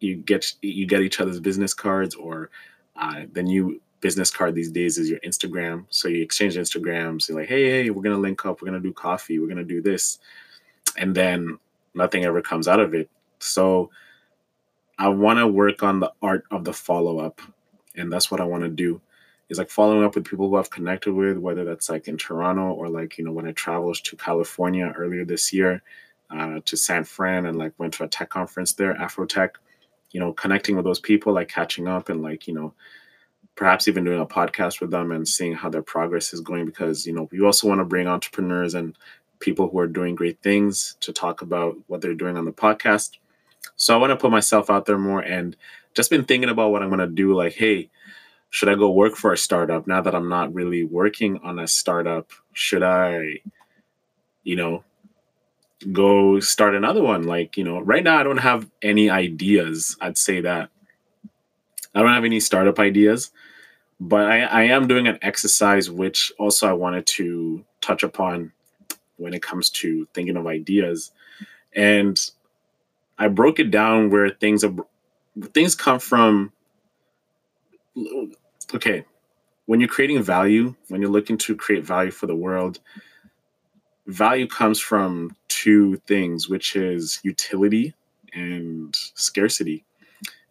you 0.00 0.16
get 0.16 0.52
you 0.62 0.86
get 0.86 1.02
each 1.02 1.20
other's 1.20 1.40
business 1.40 1.74
cards 1.74 2.14
or 2.14 2.50
uh, 2.96 3.22
the 3.32 3.42
new 3.42 3.80
business 4.00 4.30
card 4.30 4.54
these 4.54 4.70
days 4.70 4.96
is 4.98 5.10
your 5.10 5.20
Instagram. 5.20 5.84
So 5.90 6.08
you 6.08 6.22
exchange 6.22 6.56
Instagrams. 6.56 7.28
You're 7.28 7.38
like, 7.38 7.48
hey, 7.48 7.82
hey, 7.82 7.90
we're 7.90 8.02
gonna 8.02 8.18
link 8.18 8.44
up. 8.46 8.60
We're 8.60 8.66
gonna 8.66 8.80
do 8.80 8.92
coffee. 8.92 9.38
We're 9.38 9.48
gonna 9.48 9.64
do 9.64 9.82
this, 9.82 10.18
and 10.96 11.14
then 11.14 11.58
nothing 11.94 12.24
ever 12.24 12.40
comes 12.40 12.68
out 12.68 12.80
of 12.80 12.94
it. 12.94 13.10
So 13.40 13.90
I 15.00 15.08
want 15.08 15.38
to 15.38 15.46
work 15.46 15.82
on 15.82 15.98
the 15.98 16.12
art 16.20 16.44
of 16.50 16.64
the 16.64 16.74
follow 16.74 17.20
up, 17.20 17.40
and 17.96 18.12
that's 18.12 18.30
what 18.30 18.38
I 18.38 18.44
want 18.44 18.64
to 18.64 18.68
do. 18.68 19.00
Is 19.48 19.56
like 19.56 19.70
following 19.70 20.04
up 20.04 20.14
with 20.14 20.26
people 20.26 20.50
who 20.50 20.56
I've 20.56 20.68
connected 20.68 21.14
with, 21.14 21.38
whether 21.38 21.64
that's 21.64 21.88
like 21.88 22.06
in 22.06 22.18
Toronto 22.18 22.72
or 22.74 22.90
like 22.90 23.16
you 23.16 23.24
know 23.24 23.32
when 23.32 23.48
I 23.48 23.52
traveled 23.52 23.96
to 24.04 24.16
California 24.16 24.92
earlier 24.94 25.24
this 25.24 25.54
year, 25.54 25.82
uh, 26.28 26.60
to 26.66 26.76
San 26.76 27.04
Fran 27.04 27.46
and 27.46 27.56
like 27.56 27.72
went 27.78 27.94
to 27.94 28.04
a 28.04 28.08
tech 28.08 28.28
conference 28.28 28.74
there, 28.74 28.94
Afrotech. 28.94 29.52
You 30.10 30.20
know, 30.20 30.34
connecting 30.34 30.76
with 30.76 30.84
those 30.84 31.00
people, 31.00 31.32
like 31.32 31.48
catching 31.48 31.88
up 31.88 32.10
and 32.10 32.20
like 32.22 32.46
you 32.46 32.52
know 32.52 32.74
perhaps 33.54 33.88
even 33.88 34.04
doing 34.04 34.20
a 34.20 34.26
podcast 34.26 34.82
with 34.82 34.90
them 34.90 35.12
and 35.12 35.26
seeing 35.26 35.54
how 35.54 35.70
their 35.70 35.82
progress 35.82 36.34
is 36.34 36.42
going 36.42 36.66
because 36.66 37.06
you 37.06 37.14
know 37.14 37.26
we 37.32 37.40
also 37.40 37.66
want 37.66 37.80
to 37.80 37.86
bring 37.86 38.06
entrepreneurs 38.06 38.74
and 38.74 38.98
people 39.38 39.70
who 39.70 39.78
are 39.78 39.86
doing 39.86 40.14
great 40.14 40.42
things 40.42 40.96
to 41.00 41.10
talk 41.10 41.40
about 41.40 41.74
what 41.86 42.02
they're 42.02 42.12
doing 42.12 42.36
on 42.36 42.44
the 42.44 42.52
podcast 42.52 43.16
so 43.76 43.94
i 43.94 43.98
want 43.98 44.10
to 44.10 44.16
put 44.16 44.30
myself 44.30 44.70
out 44.70 44.86
there 44.86 44.98
more 44.98 45.20
and 45.20 45.56
just 45.94 46.10
been 46.10 46.24
thinking 46.24 46.50
about 46.50 46.70
what 46.70 46.82
i'm 46.82 46.88
going 46.88 47.00
to 47.00 47.06
do 47.06 47.34
like 47.34 47.54
hey 47.54 47.88
should 48.50 48.68
i 48.68 48.74
go 48.74 48.90
work 48.90 49.16
for 49.16 49.32
a 49.32 49.38
startup 49.38 49.86
now 49.86 50.00
that 50.00 50.14
i'm 50.14 50.28
not 50.28 50.52
really 50.52 50.84
working 50.84 51.38
on 51.44 51.58
a 51.58 51.68
startup? 51.68 52.30
Should 52.52 52.82
i 52.82 53.40
you 54.42 54.56
know 54.56 54.84
go 55.92 56.40
start 56.40 56.74
another 56.74 57.02
one? 57.02 57.24
Like 57.24 57.56
you 57.56 57.64
know 57.64 57.80
right 57.80 58.04
now 58.04 58.18
i 58.18 58.22
don't 58.22 58.38
have 58.38 58.68
any 58.82 59.08
ideas 59.10 59.96
i'd 60.00 60.18
say 60.18 60.40
that. 60.40 60.70
I 61.94 62.00
don't 62.00 62.12
have 62.12 62.24
any 62.24 62.40
startup 62.40 62.78
ideas 62.78 63.30
but 64.00 64.30
I, 64.30 64.40
I 64.40 64.62
am 64.62 64.88
doing 64.88 65.06
an 65.06 65.18
exercise 65.20 65.90
which 65.90 66.32
also 66.38 66.66
I 66.66 66.72
wanted 66.72 67.06
to 67.08 67.64
touch 67.82 68.02
upon 68.02 68.52
when 69.18 69.34
it 69.34 69.42
comes 69.42 69.68
to 69.70 70.08
thinking 70.14 70.38
of 70.38 70.46
ideas. 70.46 71.12
And 71.74 72.18
I 73.20 73.28
broke 73.28 73.60
it 73.60 73.70
down 73.70 74.10
where 74.10 74.30
things 74.30 74.64
are 74.64 74.74
things 75.54 75.76
come 75.76 76.00
from 76.00 76.52
okay 78.74 79.04
when 79.66 79.78
you're 79.78 79.88
creating 79.88 80.22
value 80.22 80.74
when 80.88 81.00
you're 81.00 81.10
looking 81.10 81.38
to 81.38 81.54
create 81.54 81.84
value 81.84 82.10
for 82.10 82.26
the 82.26 82.34
world 82.34 82.80
value 84.06 84.48
comes 84.48 84.80
from 84.80 85.36
two 85.46 85.96
things 86.08 86.48
which 86.48 86.74
is 86.74 87.20
utility 87.22 87.94
and 88.34 88.96
scarcity 89.14 89.84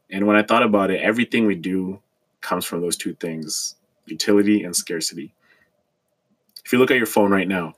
and 0.09 0.25
when 0.25 0.37
i 0.37 0.43
thought 0.43 0.63
about 0.63 0.91
it 0.91 1.01
everything 1.01 1.45
we 1.45 1.55
do 1.55 1.99
comes 2.41 2.63
from 2.63 2.79
those 2.81 2.95
two 2.95 3.13
things 3.15 3.75
utility 4.09 4.63
and 4.63 4.75
scarcity. 4.75 5.33
If 6.65 6.73
you 6.73 6.79
look 6.79 6.91
at 6.91 6.97
your 6.97 7.05
phone 7.05 7.31
right 7.31 7.47
now, 7.47 7.75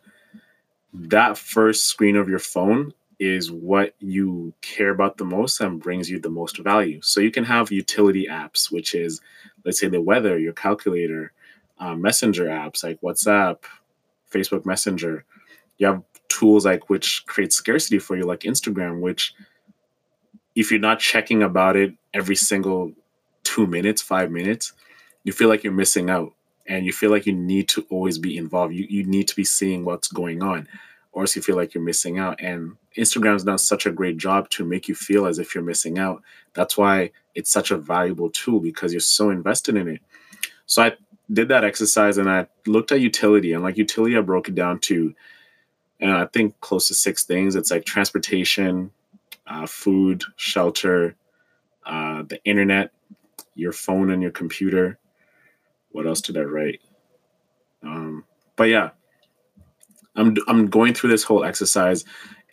that 0.94 1.38
first 1.38 1.86
screen 1.86 2.16
of 2.16 2.28
your 2.28 2.40
phone 2.40 2.94
is 3.22 3.52
what 3.52 3.94
you 4.00 4.52
care 4.62 4.90
about 4.90 5.18
the 5.18 5.24
most 5.24 5.62
and 5.62 5.80
brings 5.80 6.10
you 6.10 6.20
the 6.20 6.28
most 6.28 6.58
value. 6.58 7.00
So 7.04 7.22
you 7.22 7.30
can 7.30 7.44
have 7.44 7.72
utility 7.72 8.26
apps, 8.26 8.72
which 8.72 8.96
is, 8.96 9.22
let's 9.64 9.80
say, 9.80 9.88
the 9.90 10.02
weather, 10.02 10.40
your 10.40 10.54
calculator, 10.54 11.32
uh, 11.78 11.94
messenger 11.94 12.46
apps 12.46 12.84
like 12.84 13.00
WhatsApp, 13.02 13.58
Facebook 14.32 14.66
Messenger. 14.66 15.24
You 15.78 15.86
have 15.86 16.02
tools 16.30 16.66
like 16.66 16.90
which 16.90 17.24
create 17.28 17.54
scarcity 17.54 18.00
for 18.00 18.18
you, 18.18 18.24
like 18.24 18.40
Instagram, 18.40 19.02
which 19.02 19.36
if 20.56 20.72
you're 20.72 20.80
not 20.80 21.00
checking 21.00 21.44
about 21.44 21.76
it 21.76 21.94
every 22.16 22.36
single 22.36 22.92
two 23.44 23.68
minutes, 23.68 24.02
five 24.02 24.32
minutes, 24.32 24.74
you 25.24 25.32
feel 25.32 25.48
like 25.48 25.64
you're 25.64 25.74
missing 25.74 26.10
out 26.10 26.34
and 26.66 26.88
you 26.88 26.92
feel 26.92 27.12
like 27.12 27.28
you 27.28 27.34
need 27.34 27.70
to 27.70 27.86
always 27.92 28.18
be 28.18 28.36
involved. 28.36 28.74
You, 28.74 28.88
you 28.90 29.04
need 29.04 29.28
to 29.28 29.36
be 29.36 29.44
seeing 29.44 29.86
what's 29.86 30.08
going 30.08 30.42
on, 30.42 30.68
or 31.12 31.24
else 31.24 31.36
you 31.36 31.42
feel 31.42 31.56
like 31.56 31.74
you're 31.74 31.84
missing 31.84 32.20
out. 32.20 32.40
And 32.42 32.78
Instagram's 32.98 33.44
done 33.44 33.58
such 33.58 33.86
a 33.86 33.92
great 33.92 34.18
job 34.18 34.50
to 34.52 34.66
make 34.66 34.88
you 34.88 34.96
feel 34.96 35.26
as 35.26 35.40
if 35.40 35.54
you're 35.54 35.64
missing 35.64 36.00
out. 36.00 36.22
That's 36.54 36.78
why 36.78 37.12
it's 37.36 37.52
such 37.52 37.72
a 37.72 37.78
valuable 37.78 38.30
tool 38.30 38.60
because 38.60 38.94
you're 38.94 39.00
so 39.00 39.30
invested 39.30 39.76
in 39.76 39.88
it. 39.88 40.02
So 40.66 40.84
I 40.84 40.94
did 41.32 41.50
that 41.50 41.64
exercise 41.64 42.18
and 42.18 42.30
I 42.30 42.48
looked 42.66 42.92
at 42.92 43.02
utility 43.02 43.54
and 43.54 43.64
like 43.64 43.78
utility, 43.78 44.18
I 44.18 44.22
broke 44.22 44.50
it 44.50 44.56
down 44.56 44.80
to, 44.82 45.14
and 46.00 46.12
I 46.12 46.26
think 46.28 46.60
close 46.62 46.88
to 46.88 46.94
six 46.94 47.24
things. 47.24 47.56
It's 47.56 47.72
like 47.72 47.86
transportation, 47.86 48.92
uh, 49.48 49.68
food, 49.68 50.24
shelter, 50.36 51.16
uh, 51.86 52.24
the 52.24 52.44
internet, 52.44 52.92
your 53.56 53.72
phone 53.72 54.12
and 54.12 54.22
your 54.22 54.32
computer. 54.32 54.98
What 55.92 56.08
else 56.08 56.22
did 56.22 56.38
I 56.38 56.42
write? 56.42 56.82
Um, 57.84 58.24
but 58.56 58.66
yeah, 58.66 58.92
I'm 60.16 60.36
I'm 60.48 60.68
going 60.68 60.94
through 60.94 61.12
this 61.12 61.24
whole 61.24 61.44
exercise, 61.44 62.04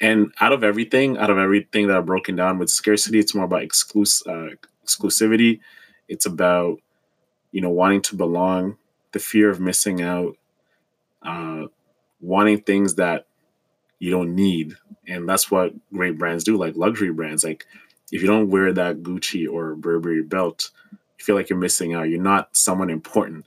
and 0.01 0.33
out 0.41 0.53
of 0.53 0.63
everything, 0.63 1.19
out 1.19 1.31
of 1.31 1.39
everything 1.39 1.89
that 1.89 1.97
I've 1.97 2.07
broken 2.07 2.37
down 2.37 2.59
with 2.59 2.71
scarcity, 2.71 3.19
it's 3.19 3.35
more 3.35 3.45
about 3.45 3.63
exclus- 3.63 4.27
uh, 4.27 4.55
exclusivity. 4.87 5.61
It's 6.09 6.27
about 6.27 6.79
you 7.53 7.61
know 7.61 7.71
wanting 7.71 8.03
to 8.03 8.17
belong, 8.17 8.77
the 9.13 9.19
fear 9.19 9.51
of 9.51 9.61
missing 9.61 10.03
out, 10.03 10.37
uh, 11.23 11.65
wanting 12.21 12.63
things 12.63 12.95
that 12.95 13.27
you 13.99 14.11
don't 14.11 14.35
need, 14.35 14.75
and 15.09 15.29
that's 15.29 15.51
what 15.51 15.73
great 15.93 16.17
brands 16.19 16.45
do, 16.45 16.57
like 16.57 16.77
luxury 16.77 17.11
brands. 17.13 17.43
Like 17.43 17.67
if 18.13 18.23
you 18.23 18.29
don't 18.29 18.51
wear 18.51 18.73
that 18.73 19.03
Gucci 19.03 19.51
or 19.51 19.75
Burberry 19.75 20.23
belt, 20.23 20.71
you 20.93 21.25
feel 21.25 21.35
like 21.35 21.51
you're 21.51 21.59
missing 21.59 21.95
out. 21.95 22.09
You're 22.09 22.23
not 22.23 22.57
someone 22.57 22.91
important. 22.91 23.47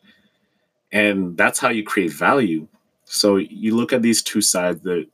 And 0.92 1.38
that's 1.38 1.60
how 1.60 1.70
you 1.70 1.84
create 1.84 2.12
value. 2.12 2.68
So 3.12 3.36
you 3.36 3.76
look 3.76 3.92
at 3.92 4.02
these 4.02 4.24
two 4.24 4.40
sides, 4.40 4.82
the 4.82 5.06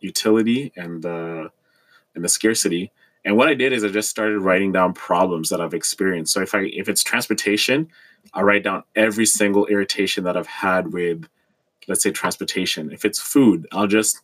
utility 0.00 0.72
and 0.76 1.02
the 1.02 1.50
and 2.14 2.24
the 2.24 2.28
scarcity. 2.28 2.90
And 3.24 3.36
what 3.36 3.48
I 3.48 3.54
did 3.54 3.72
is 3.72 3.84
I 3.84 3.88
just 3.88 4.10
started 4.10 4.40
writing 4.40 4.72
down 4.72 4.92
problems 4.92 5.48
that 5.50 5.60
I've 5.60 5.74
experienced. 5.74 6.32
So 6.32 6.40
if 6.42 6.52
I 6.52 6.62
if 6.72 6.88
it's 6.88 7.04
transportation, 7.04 7.88
I 8.34 8.42
write 8.42 8.64
down 8.64 8.82
every 8.96 9.24
single 9.24 9.66
irritation 9.66 10.24
that 10.24 10.36
I've 10.36 10.48
had 10.48 10.92
with 10.92 11.28
let's 11.86 12.02
say 12.02 12.10
transportation. 12.10 12.90
If 12.90 13.04
it's 13.04 13.20
food, 13.20 13.68
I'll 13.70 13.86
just 13.86 14.20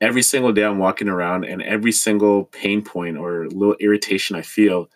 every 0.00 0.22
single 0.22 0.52
day 0.52 0.64
I'm 0.64 0.78
walking 0.78 1.08
around 1.08 1.44
and 1.44 1.62
every 1.62 1.92
single 1.92 2.44
pain 2.46 2.82
point 2.82 3.18
or 3.18 3.46
little 3.48 3.76
irritation 3.78 4.36
I 4.36 4.42
feel, 4.42 4.88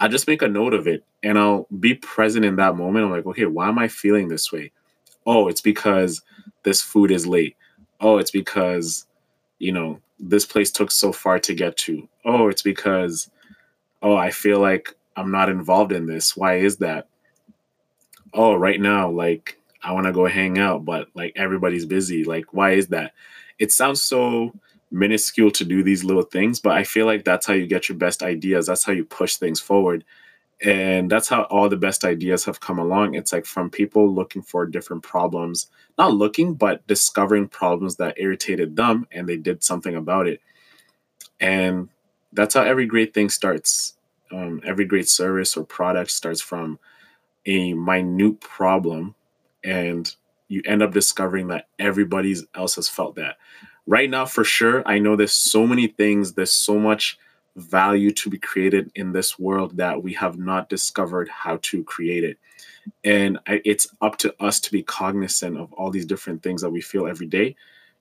I 0.00 0.08
just 0.08 0.28
make 0.28 0.42
a 0.42 0.48
note 0.48 0.74
of 0.74 0.86
it 0.86 1.02
and 1.22 1.38
I'll 1.38 1.66
be 1.80 1.94
present 1.94 2.44
in 2.44 2.56
that 2.56 2.76
moment. 2.76 3.06
I'm 3.06 3.10
like, 3.10 3.26
okay, 3.26 3.46
why 3.46 3.68
am 3.68 3.78
I 3.78 3.88
feeling 3.88 4.28
this 4.28 4.52
way? 4.52 4.70
Oh, 5.26 5.48
it's 5.48 5.60
because 5.60 6.22
this 6.62 6.82
food 6.82 7.10
is 7.10 7.26
late. 7.26 7.56
Oh, 8.00 8.18
it's 8.18 8.30
because, 8.30 9.06
you 9.58 9.72
know, 9.72 10.00
this 10.18 10.44
place 10.46 10.70
took 10.70 10.90
so 10.90 11.12
far 11.12 11.38
to 11.40 11.54
get 11.54 11.76
to. 11.78 12.08
Oh, 12.24 12.48
it's 12.48 12.62
because, 12.62 13.30
oh, 14.02 14.16
I 14.16 14.30
feel 14.30 14.60
like 14.60 14.94
I'm 15.16 15.30
not 15.30 15.48
involved 15.48 15.92
in 15.92 16.06
this. 16.06 16.36
Why 16.36 16.56
is 16.56 16.78
that? 16.78 17.08
Oh, 18.32 18.54
right 18.54 18.80
now, 18.80 19.10
like, 19.10 19.58
I 19.82 19.92
want 19.92 20.06
to 20.06 20.12
go 20.12 20.26
hang 20.26 20.58
out, 20.58 20.84
but 20.84 21.08
like 21.14 21.34
everybody's 21.36 21.84
busy. 21.86 22.24
Like, 22.24 22.52
why 22.52 22.72
is 22.72 22.88
that? 22.88 23.12
It 23.58 23.70
sounds 23.70 24.02
so 24.02 24.52
minuscule 24.90 25.50
to 25.52 25.64
do 25.64 25.82
these 25.82 26.04
little 26.04 26.22
things, 26.22 26.58
but 26.58 26.72
I 26.72 26.84
feel 26.84 27.06
like 27.06 27.24
that's 27.24 27.46
how 27.46 27.52
you 27.52 27.66
get 27.66 27.88
your 27.88 27.98
best 27.98 28.22
ideas. 28.22 28.66
That's 28.66 28.84
how 28.84 28.92
you 28.92 29.04
push 29.04 29.36
things 29.36 29.60
forward. 29.60 30.04
And 30.62 31.10
that's 31.10 31.28
how 31.28 31.42
all 31.44 31.68
the 31.68 31.76
best 31.76 32.04
ideas 32.04 32.44
have 32.44 32.60
come 32.60 32.78
along. 32.78 33.14
It's 33.14 33.32
like 33.32 33.44
from 33.44 33.70
people 33.70 34.12
looking 34.12 34.42
for 34.42 34.66
different 34.66 35.02
problems, 35.02 35.68
not 35.98 36.14
looking, 36.14 36.54
but 36.54 36.86
discovering 36.86 37.48
problems 37.48 37.96
that 37.96 38.18
irritated 38.18 38.76
them 38.76 39.06
and 39.12 39.28
they 39.28 39.36
did 39.36 39.62
something 39.64 39.94
about 39.94 40.26
it. 40.26 40.40
And 41.40 41.88
that's 42.32 42.54
how 42.54 42.62
every 42.62 42.86
great 42.86 43.12
thing 43.14 43.28
starts. 43.28 43.94
Um, 44.32 44.60
every 44.64 44.84
great 44.84 45.08
service 45.08 45.56
or 45.56 45.64
product 45.64 46.10
starts 46.10 46.40
from 46.40 46.78
a 47.46 47.74
minute 47.74 48.40
problem 48.40 49.14
and 49.62 50.14
you 50.48 50.62
end 50.66 50.82
up 50.82 50.92
discovering 50.92 51.48
that 51.48 51.68
everybody 51.78 52.34
else 52.54 52.76
has 52.76 52.88
felt 52.88 53.16
that 53.16 53.36
right 53.86 54.08
now 54.08 54.24
for 54.24 54.44
sure 54.44 54.82
i 54.86 54.98
know 54.98 55.16
there's 55.16 55.32
so 55.32 55.66
many 55.66 55.86
things 55.86 56.32
there's 56.32 56.52
so 56.52 56.78
much 56.78 57.18
value 57.56 58.10
to 58.10 58.28
be 58.28 58.38
created 58.38 58.90
in 58.94 59.12
this 59.12 59.38
world 59.38 59.76
that 59.76 60.02
we 60.02 60.12
have 60.12 60.38
not 60.38 60.68
discovered 60.68 61.28
how 61.28 61.58
to 61.62 61.84
create 61.84 62.24
it 62.24 62.38
and 63.04 63.38
it's 63.46 63.86
up 64.00 64.18
to 64.18 64.34
us 64.42 64.58
to 64.60 64.72
be 64.72 64.82
cognizant 64.82 65.56
of 65.56 65.72
all 65.74 65.90
these 65.90 66.04
different 66.04 66.42
things 66.42 66.60
that 66.60 66.70
we 66.70 66.80
feel 66.80 67.06
every 67.06 67.26
day 67.26 67.54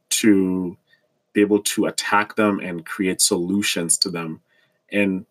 to 0.09 0.75
be 1.33 1.41
able 1.41 1.59
to 1.59 1.85
attack 1.85 2.35
them 2.35 2.59
and 2.59 2.85
create 2.85 3.21
solutions 3.21 3.97
to 3.97 4.09
them 4.09 4.41
and 4.91 5.25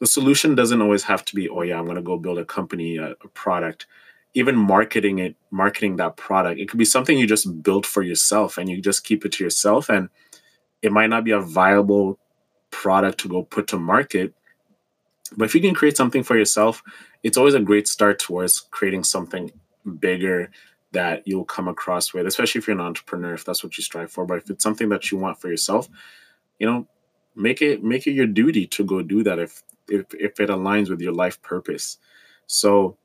the 0.00 0.06
solution 0.06 0.54
doesn't 0.54 0.82
always 0.82 1.04
have 1.04 1.24
to 1.24 1.36
be 1.36 1.48
oh 1.48 1.62
yeah 1.62 1.78
i'm 1.78 1.84
going 1.84 1.96
to 1.96 2.02
go 2.02 2.18
build 2.18 2.38
a 2.38 2.44
company 2.44 2.96
a, 2.96 3.10
a 3.10 3.28
product 3.28 3.86
even 4.34 4.56
marketing 4.56 5.18
it, 5.18 5.36
marketing 5.50 5.96
that 5.96 6.16
product. 6.16 6.60
It 6.60 6.68
could 6.68 6.78
be 6.78 6.84
something 6.84 7.18
you 7.18 7.26
just 7.26 7.62
built 7.62 7.86
for 7.86 8.02
yourself 8.02 8.58
and 8.58 8.68
you 8.68 8.80
just 8.80 9.04
keep 9.04 9.24
it 9.24 9.32
to 9.32 9.44
yourself. 9.44 9.88
And 9.88 10.08
it 10.82 10.92
might 10.92 11.08
not 11.10 11.24
be 11.24 11.32
a 11.32 11.40
viable 11.40 12.18
product 12.70 13.20
to 13.20 13.28
go 13.28 13.42
put 13.42 13.68
to 13.68 13.78
market, 13.78 14.34
But 15.36 15.44
if 15.44 15.54
you 15.54 15.60
can 15.60 15.74
create 15.74 15.96
something 15.96 16.22
for 16.22 16.36
yourself, 16.36 16.82
it's 17.22 17.36
always 17.36 17.54
a 17.54 17.60
great 17.60 17.88
start 17.88 18.18
towards 18.18 18.60
creating 18.60 19.04
something 19.04 19.52
bigger 20.00 20.50
that 20.92 21.26
you'll 21.26 21.44
come 21.44 21.68
across 21.68 22.14
with, 22.14 22.26
especially 22.26 22.60
if 22.60 22.66
you're 22.66 22.76
an 22.76 22.82
entrepreneur, 22.82 23.34
if 23.34 23.44
that's 23.44 23.62
what 23.62 23.76
you 23.76 23.84
strive 23.84 24.10
for. 24.10 24.24
But 24.24 24.38
if 24.38 24.50
it's 24.50 24.62
something 24.62 24.88
that 24.88 25.10
you 25.10 25.18
want 25.18 25.40
for 25.40 25.48
yourself, 25.48 25.88
you 26.58 26.66
know, 26.66 26.86
make 27.36 27.60
it 27.62 27.84
make 27.84 28.06
it 28.06 28.12
your 28.12 28.26
duty 28.26 28.66
to 28.66 28.84
go 28.84 29.02
do 29.02 29.22
that 29.24 29.38
if 29.38 29.62
if 29.88 30.06
if 30.14 30.40
it 30.40 30.48
aligns 30.48 30.88
with 30.88 31.00
your 31.00 31.12
life 31.12 31.40
purpose. 31.42 31.98
So 32.46 32.96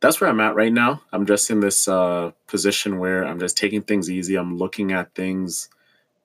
that's 0.00 0.20
where 0.20 0.30
I'm 0.30 0.40
at 0.40 0.56
right 0.56 0.72
now. 0.72 1.02
I'm 1.12 1.26
just 1.26 1.50
in 1.50 1.60
this 1.60 1.86
uh, 1.86 2.32
position 2.46 2.98
where 2.98 3.24
I'm 3.24 3.38
just 3.38 3.56
taking 3.56 3.82
things 3.82 4.10
easy. 4.10 4.36
I'm 4.36 4.56
looking 4.56 4.92
at 4.92 5.14
things 5.14 5.68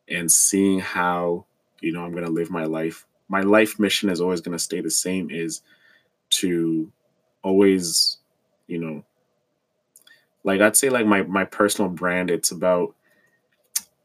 and 0.07 0.31
seeing 0.31 0.79
how 0.79 1.45
you 1.81 1.91
know 1.91 2.03
I'm 2.03 2.11
going 2.11 2.25
to 2.25 2.31
live 2.31 2.49
my 2.49 2.65
life. 2.65 3.05
My 3.27 3.41
life 3.41 3.79
mission 3.79 4.09
is 4.09 4.21
always 4.21 4.41
going 4.41 4.57
to 4.57 4.63
stay 4.63 4.81
the 4.81 4.91
same. 4.91 5.29
Is 5.31 5.61
to 6.31 6.91
always, 7.43 8.17
you 8.67 8.79
know, 8.79 9.03
like 10.43 10.61
I'd 10.61 10.77
say 10.77 10.89
like 10.89 11.05
my 11.05 11.23
my 11.23 11.45
personal 11.45 11.89
brand. 11.89 12.29
It's 12.29 12.51
about 12.51 12.95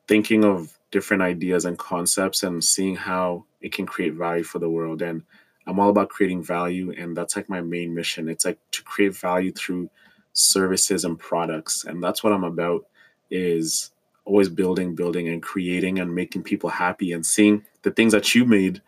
thinking 0.08 0.44
of 0.44 0.76
different 0.90 1.22
ideas 1.22 1.64
and 1.64 1.78
concepts 1.78 2.42
and 2.42 2.62
seeing 2.62 2.96
how 2.96 3.44
it 3.60 3.72
can 3.72 3.86
create 3.86 4.14
value 4.14 4.42
for 4.42 4.58
the 4.58 4.68
world 4.68 5.02
and 5.02 5.22
I'm 5.66 5.78
all 5.78 5.90
about 5.90 6.08
creating 6.08 6.42
value, 6.42 6.92
and 6.96 7.16
that's 7.16 7.36
like 7.36 7.48
my 7.48 7.60
main 7.60 7.94
mission. 7.94 8.28
It's 8.28 8.44
like 8.44 8.58
to 8.72 8.82
create 8.82 9.16
value 9.16 9.52
through 9.52 9.90
services 10.32 11.04
and 11.04 11.18
products, 11.18 11.84
and 11.84 12.02
that's 12.02 12.24
what 12.24 12.32
I'm 12.32 12.44
about. 12.44 12.86
Is 13.30 13.92
always 14.24 14.48
building, 14.48 14.94
building, 14.94 15.28
and 15.28 15.42
creating, 15.42 15.98
and 15.98 16.14
making 16.14 16.42
people 16.42 16.70
happy, 16.70 17.12
and 17.12 17.24
seeing 17.24 17.64
the 17.82 17.90
things 17.90 18.12
that 18.12 18.34
you 18.34 18.44
made 18.44 18.82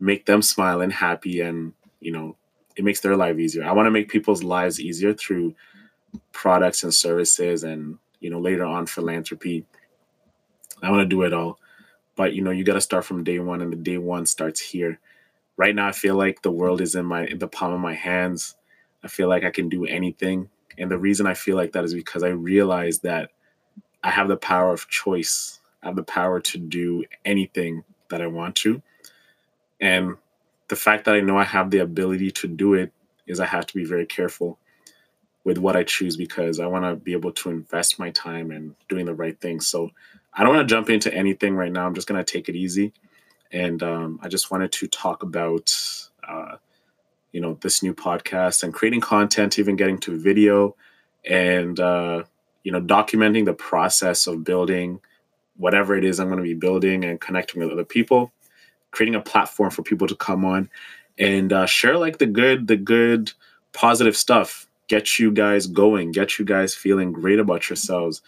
make 0.00 0.26
them 0.26 0.42
smile 0.42 0.80
and 0.80 0.92
happy, 0.92 1.40
and 1.40 1.72
you 2.00 2.12
know 2.12 2.36
it 2.76 2.84
makes 2.84 3.00
their 3.00 3.16
life 3.16 3.38
easier. 3.38 3.64
I 3.64 3.72
want 3.72 3.86
to 3.86 3.90
make 3.92 4.08
people's 4.08 4.42
lives 4.42 4.80
easier 4.80 5.14
through 5.14 5.54
products 6.32 6.82
and 6.82 6.94
services, 6.94 7.64
and 7.64 7.98
you 8.20 8.30
know 8.30 8.40
later 8.40 8.64
on 8.64 8.86
philanthropy. 8.86 9.66
I 10.82 10.90
want 10.90 11.02
to 11.02 11.06
do 11.16 11.22
it 11.22 11.32
all, 11.32 11.58
but 12.16 12.34
you 12.34 12.42
know 12.42 12.50
you 12.50 12.64
got 12.64 12.74
to 12.74 12.80
start 12.80 13.04
from 13.04 13.24
day 13.24 13.38
one, 13.38 13.62
and 13.62 13.72
the 13.72 13.76
day 13.76 13.98
one 13.98 14.26
starts 14.26 14.60
here 14.60 15.00
right 15.56 15.74
now 15.74 15.88
I 15.88 15.92
feel 15.92 16.16
like 16.16 16.42
the 16.42 16.50
world 16.50 16.80
is 16.80 16.94
in 16.94 17.06
my 17.06 17.26
in 17.26 17.38
the 17.38 17.48
palm 17.48 17.72
of 17.72 17.80
my 17.80 17.94
hands. 17.94 18.56
I 19.02 19.08
feel 19.08 19.28
like 19.28 19.44
I 19.44 19.50
can 19.50 19.68
do 19.68 19.84
anything. 19.84 20.48
And 20.78 20.90
the 20.90 20.98
reason 20.98 21.26
I 21.26 21.34
feel 21.34 21.56
like 21.56 21.72
that 21.72 21.84
is 21.84 21.94
because 21.94 22.22
I 22.22 22.28
realize 22.28 23.00
that 23.00 23.30
I 24.04 24.10
have 24.10 24.28
the 24.28 24.36
power 24.36 24.72
of 24.72 24.88
choice. 24.88 25.60
I 25.82 25.86
have 25.86 25.96
the 25.96 26.04
power 26.04 26.40
to 26.40 26.58
do 26.58 27.04
anything 27.24 27.84
that 28.10 28.22
I 28.22 28.26
want 28.26 28.54
to. 28.56 28.82
And 29.80 30.16
the 30.68 30.76
fact 30.76 31.04
that 31.06 31.14
I 31.14 31.20
know 31.20 31.36
I 31.36 31.44
have 31.44 31.70
the 31.70 31.78
ability 31.78 32.30
to 32.30 32.48
do 32.48 32.74
it 32.74 32.92
is 33.26 33.40
I 33.40 33.46
have 33.46 33.66
to 33.66 33.74
be 33.74 33.84
very 33.84 34.06
careful 34.06 34.58
with 35.42 35.58
what 35.58 35.76
I 35.76 35.82
choose 35.82 36.16
because 36.16 36.60
I 36.60 36.66
want 36.66 36.84
to 36.84 36.94
be 36.94 37.12
able 37.12 37.32
to 37.32 37.50
invest 37.50 37.98
my 37.98 38.10
time 38.10 38.52
in 38.52 38.76
doing 38.88 39.06
the 39.06 39.14
right 39.14 39.38
thing. 39.40 39.60
So 39.60 39.90
I 40.32 40.42
don't 40.42 40.54
want 40.54 40.68
to 40.68 40.72
jump 40.72 40.88
into 40.88 41.12
anything 41.12 41.56
right 41.56 41.72
now. 41.72 41.86
I'm 41.86 41.94
just 41.94 42.06
going 42.06 42.22
to 42.22 42.32
take 42.32 42.48
it 42.48 42.56
easy 42.56 42.92
and 43.54 43.82
um, 43.82 44.18
I 44.22 44.28
just 44.28 44.50
wanted 44.50 44.72
to 44.72 44.88
talk 44.88 45.22
about 45.22 45.72
uh, 46.28 46.56
you 47.32 47.40
know 47.40 47.56
this 47.62 47.82
new 47.82 47.94
podcast 47.94 48.64
and 48.64 48.74
creating 48.74 49.00
content, 49.00 49.58
even 49.58 49.76
getting 49.76 49.98
to 49.98 50.18
video, 50.18 50.76
and 51.24 51.78
uh, 51.78 52.24
you 52.64 52.72
know 52.72 52.80
documenting 52.80 53.44
the 53.44 53.54
process 53.54 54.26
of 54.26 54.42
building 54.42 55.00
whatever 55.56 55.96
it 55.96 56.04
is 56.04 56.18
I'm 56.18 56.28
going 56.28 56.38
to 56.38 56.42
be 56.42 56.54
building 56.54 57.04
and 57.04 57.20
connecting 57.20 57.62
with 57.62 57.70
other 57.70 57.84
people, 57.84 58.32
creating 58.90 59.14
a 59.14 59.20
platform 59.20 59.70
for 59.70 59.82
people 59.82 60.06
to 60.08 60.16
come 60.16 60.44
on 60.44 60.68
and 61.18 61.52
uh, 61.52 61.66
share 61.66 61.96
like 61.96 62.18
the 62.18 62.26
good, 62.26 62.66
the 62.66 62.76
good, 62.76 63.32
positive 63.72 64.16
stuff. 64.16 64.66
Get 64.88 65.18
you 65.18 65.30
guys 65.30 65.66
going, 65.66 66.12
get 66.12 66.38
you 66.38 66.44
guys 66.44 66.74
feeling 66.74 67.12
great 67.12 67.38
about 67.38 67.70
yourselves. 67.70 68.20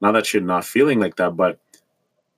Not 0.00 0.12
that 0.12 0.32
you're 0.32 0.42
not 0.42 0.64
feeling 0.64 1.00
like 1.00 1.16
that, 1.16 1.36
but 1.36 1.58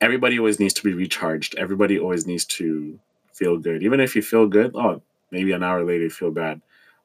everybody 0.01 0.39
always 0.39 0.61
needs 0.61 0.75
to 0.75 0.85
be 0.85 0.95
recharged. 0.95 1.57
Everybody 1.57 1.99
always 1.99 2.27
needs 2.27 2.45
to 2.47 2.99
feel 3.35 3.59
good. 3.59 3.83
Even 3.83 4.01
if 4.01 4.17
you 4.17 4.23
feel 4.23 4.47
good, 4.47 4.73
oh, 4.75 5.03
maybe 5.31 5.53
an 5.53 5.63
hour 5.63 5.85
later 5.85 6.05
you 6.05 6.11
feel 6.11 6.31
bad. 6.31 6.63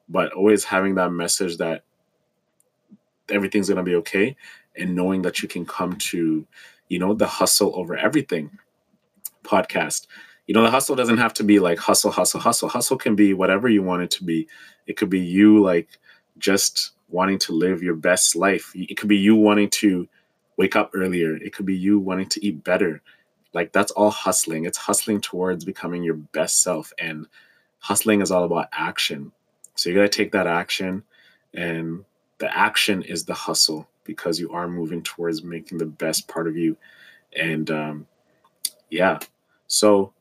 But 0.08 0.32
always 0.32 0.64
having 0.64 0.94
that 0.94 1.10
message 1.10 1.58
that 1.58 1.84
everything's 3.32 3.68
going 3.68 3.76
to 3.76 3.82
be 3.82 3.96
okay 3.96 4.36
and 4.76 4.94
knowing 4.94 5.22
that 5.22 5.42
you 5.42 5.48
can 5.48 5.66
come 5.66 5.96
to, 5.96 6.46
you 6.88 6.98
know, 6.98 7.14
the 7.14 7.26
hustle 7.26 7.72
over 7.74 7.96
everything 7.96 8.50
podcast. 9.44 10.06
You 10.46 10.54
know, 10.54 10.62
the 10.62 10.70
hustle 10.70 10.96
doesn't 10.96 11.18
have 11.18 11.34
to 11.34 11.44
be 11.44 11.58
like 11.58 11.78
hustle, 11.78 12.10
hustle, 12.10 12.40
hustle. 12.40 12.68
Hustle 12.68 12.98
can 12.98 13.14
be 13.14 13.34
whatever 13.34 13.68
you 13.68 13.82
want 13.82 14.02
it 14.02 14.10
to 14.12 14.24
be. 14.24 14.48
It 14.86 14.96
could 14.96 15.10
be 15.10 15.20
you 15.20 15.62
like 15.62 15.88
just 16.38 16.92
wanting 17.08 17.38
to 17.38 17.52
live 17.52 17.82
your 17.82 17.94
best 17.94 18.34
life. 18.34 18.72
It 18.74 18.96
could 18.96 19.08
be 19.08 19.16
you 19.16 19.36
wanting 19.36 19.70
to 19.70 20.08
wake 20.56 20.76
up 20.76 20.90
earlier. 20.94 21.36
It 21.36 21.54
could 21.54 21.66
be 21.66 21.76
you 21.76 21.98
wanting 21.98 22.28
to 22.30 22.44
eat 22.44 22.64
better. 22.64 23.02
Like 23.52 23.72
that's 23.72 23.92
all 23.92 24.10
hustling. 24.10 24.64
It's 24.64 24.78
hustling 24.78 25.20
towards 25.20 25.64
becoming 25.64 26.02
your 26.02 26.14
best 26.14 26.62
self. 26.62 26.92
And 26.98 27.26
hustling 27.78 28.20
is 28.20 28.30
all 28.30 28.44
about 28.44 28.68
action. 28.72 29.32
So 29.74 29.90
you 29.90 29.96
got 29.96 30.02
to 30.02 30.08
take 30.08 30.32
that 30.32 30.46
action. 30.46 31.04
And 31.54 32.04
the 32.42 32.58
action 32.58 33.02
is 33.02 33.24
the 33.24 33.34
hustle 33.34 33.88
because 34.02 34.40
you 34.40 34.50
are 34.50 34.66
moving 34.66 35.00
towards 35.00 35.44
making 35.44 35.78
the 35.78 35.86
best 35.86 36.26
part 36.26 36.48
of 36.48 36.56
you. 36.56 36.76
And 37.36 37.70
um, 37.70 38.06
yeah, 38.90 39.20
so 39.68 40.12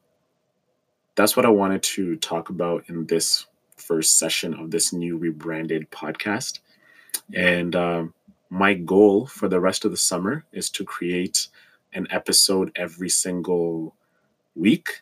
that's 1.15 1.35
what 1.35 1.47
I 1.47 1.49
wanted 1.49 1.81
to 1.81 2.15
talk 2.17 2.51
about 2.51 2.83
in 2.89 3.07
this 3.07 3.47
first 3.75 4.19
session 4.19 4.53
of 4.53 4.69
this 4.69 4.93
new 4.93 5.17
rebranded 5.17 5.89
podcast. 5.89 6.59
And 7.33 7.75
um, 7.75 8.13
my 8.51 8.75
goal 8.75 9.25
for 9.25 9.47
the 9.47 9.59
rest 9.59 9.83
of 9.83 9.89
the 9.89 9.97
summer 9.97 10.45
is 10.51 10.69
to 10.69 10.85
create 10.85 11.47
an 11.95 12.05
episode 12.11 12.71
every 12.75 13.09
single 13.09 13.95
week 14.55 15.01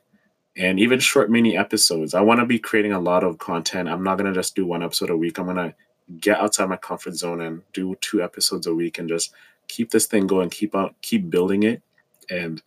and 0.56 0.80
even 0.80 1.02
short 1.02 1.30
mini 1.30 1.58
episodes. 1.58 2.14
I 2.14 2.22
want 2.22 2.40
to 2.40 2.46
be 2.46 2.60
creating 2.60 2.94
a 2.94 3.00
lot 3.00 3.26
of 3.26 3.40
content. 3.40 3.90
I'm 3.90 4.04
not 4.04 4.18
going 4.18 4.34
to 4.34 4.40
just 4.40 4.56
do 4.56 4.66
one 4.66 4.84
episode 4.84 5.10
a 5.10 5.18
week. 5.18 5.38
I'm 5.38 5.44
going 5.44 5.58
to 5.58 5.76
get 6.20 6.40
outside 6.40 6.70
my 6.70 6.78
comfort 6.78 7.16
zone 7.16 7.42
and 7.42 7.62
do 7.74 7.96
two 8.02 8.22
episodes 8.22 8.68
a 8.68 8.74
week 8.74 8.98
and 8.98 9.10
just 9.10 9.34
keep 9.68 9.92
this 9.92 10.08
thing 10.08 10.28
going, 10.28 10.50
keep 10.50 10.76
out 10.76 10.96
keep 11.02 11.30
building 11.30 11.64
it 11.64 11.82
and 12.30 12.62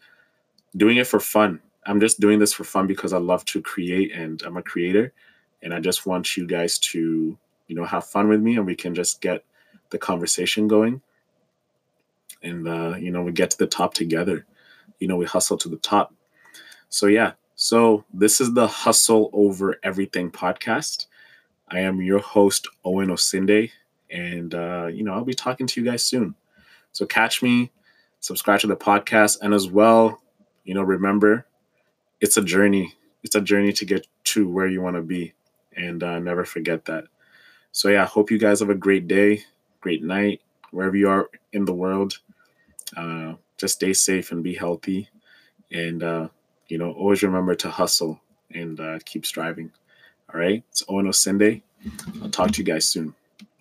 doing 0.76 0.96
it 0.96 1.07
for 1.07 1.20
fun. 1.20 1.61
I'm 1.85 2.00
just 2.00 2.20
doing 2.20 2.38
this 2.38 2.52
for 2.52 2.64
fun 2.64 2.87
because 2.87 3.12
I 3.12 3.18
love 3.18 3.44
to 3.46 3.61
create 3.61 4.12
and 4.12 4.40
I'm 4.42 4.57
a 4.57 4.62
creator 4.62 5.12
and 5.62 5.74
I 5.74 5.81
just 5.81 6.07
want 6.07 6.37
you 6.37 6.46
guys 6.46 6.78
to, 6.78 7.37
you 7.66 7.76
know, 7.76 7.85
have 7.85 8.07
fun 8.07 8.28
with 8.28 8.40
me 8.40 8.57
and 8.57 8.66
we 8.66 8.76
can 8.76 8.94
just 8.94 9.20
get 9.20 9.44
the 9.90 9.98
conversation 9.98 10.68
going 10.68 11.02
and 12.42 12.66
uh, 12.68 12.94
you 12.98 13.11
know 13.11 13.22
we 13.22 13.33
get 13.33 13.50
to 13.50 13.59
the 13.59 13.66
top 13.66 13.94
together. 13.94 14.46
You 14.98 15.09
know 15.09 15.16
we 15.16 15.26
hustle 15.26 15.57
to 15.59 15.68
the 15.68 15.76
top. 15.76 16.14
So 16.88 17.07
yeah. 17.07 17.33
So 17.55 18.05
this 18.12 18.40
is 18.40 18.55
the 18.55 18.66
hustle 18.66 19.31
over 19.33 19.78
everything 19.83 20.31
podcast 20.31 21.07
i 21.72 21.80
am 21.80 22.00
your 22.00 22.20
host 22.20 22.68
owen 22.85 23.08
osinde 23.08 23.70
and 24.11 24.54
uh, 24.54 24.87
you 24.87 25.02
know 25.02 25.12
i'll 25.12 25.24
be 25.24 25.35
talking 25.35 25.66
to 25.66 25.80
you 25.80 25.90
guys 25.90 26.04
soon 26.04 26.35
so 26.92 27.06
catch 27.06 27.42
me 27.42 27.70
subscribe 28.20 28.61
to 28.61 28.66
the 28.66 28.76
podcast 28.76 29.38
and 29.42 29.54
as 29.54 29.68
well 29.68 30.20
you 30.64 30.74
know 30.74 30.82
remember 30.82 31.46
it's 32.20 32.37
a 32.37 32.42
journey 32.42 32.94
it's 33.22 33.35
a 33.35 33.40
journey 33.40 33.72
to 33.72 33.85
get 33.85 34.06
to 34.24 34.48
where 34.48 34.66
you 34.66 34.80
want 34.80 34.96
to 34.96 35.02
be 35.02 35.32
and 35.76 36.02
uh, 36.02 36.18
never 36.18 36.44
forget 36.44 36.85
that 36.85 37.04
so 37.72 37.88
yeah 37.88 38.02
I 38.02 38.06
hope 38.06 38.30
you 38.30 38.38
guys 38.38 38.61
have 38.61 38.70
a 38.70 38.74
great 38.74 39.08
day 39.08 39.44
great 39.80 40.02
night 40.02 40.40
wherever 40.72 40.96
you 40.96 41.08
are 41.08 41.30
in 41.52 41.64
the 41.64 41.74
world. 41.74 42.18
Uh, 42.96 43.35
just 43.58 43.74
stay 43.76 43.92
safe 43.92 44.32
and 44.32 44.42
be 44.42 44.54
healthy. 44.54 45.08
And, 45.70 46.02
uh, 46.02 46.28
you 46.68 46.78
know, 46.78 46.92
always 46.92 47.22
remember 47.22 47.54
to 47.56 47.70
hustle 47.70 48.20
and 48.52 48.80
uh, 48.80 48.98
keep 49.04 49.24
striving. 49.24 49.70
All 50.33 50.40
right. 50.40 50.62
It's 50.71 50.83
Owen 50.88 51.07
Osinde. 51.07 51.62
I'll 52.23 52.31
talk 52.31 52.53
to 52.53 52.59
you 52.59 52.64
guys 52.64 52.88
soon. 52.88 53.14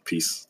Peace. 0.05 0.47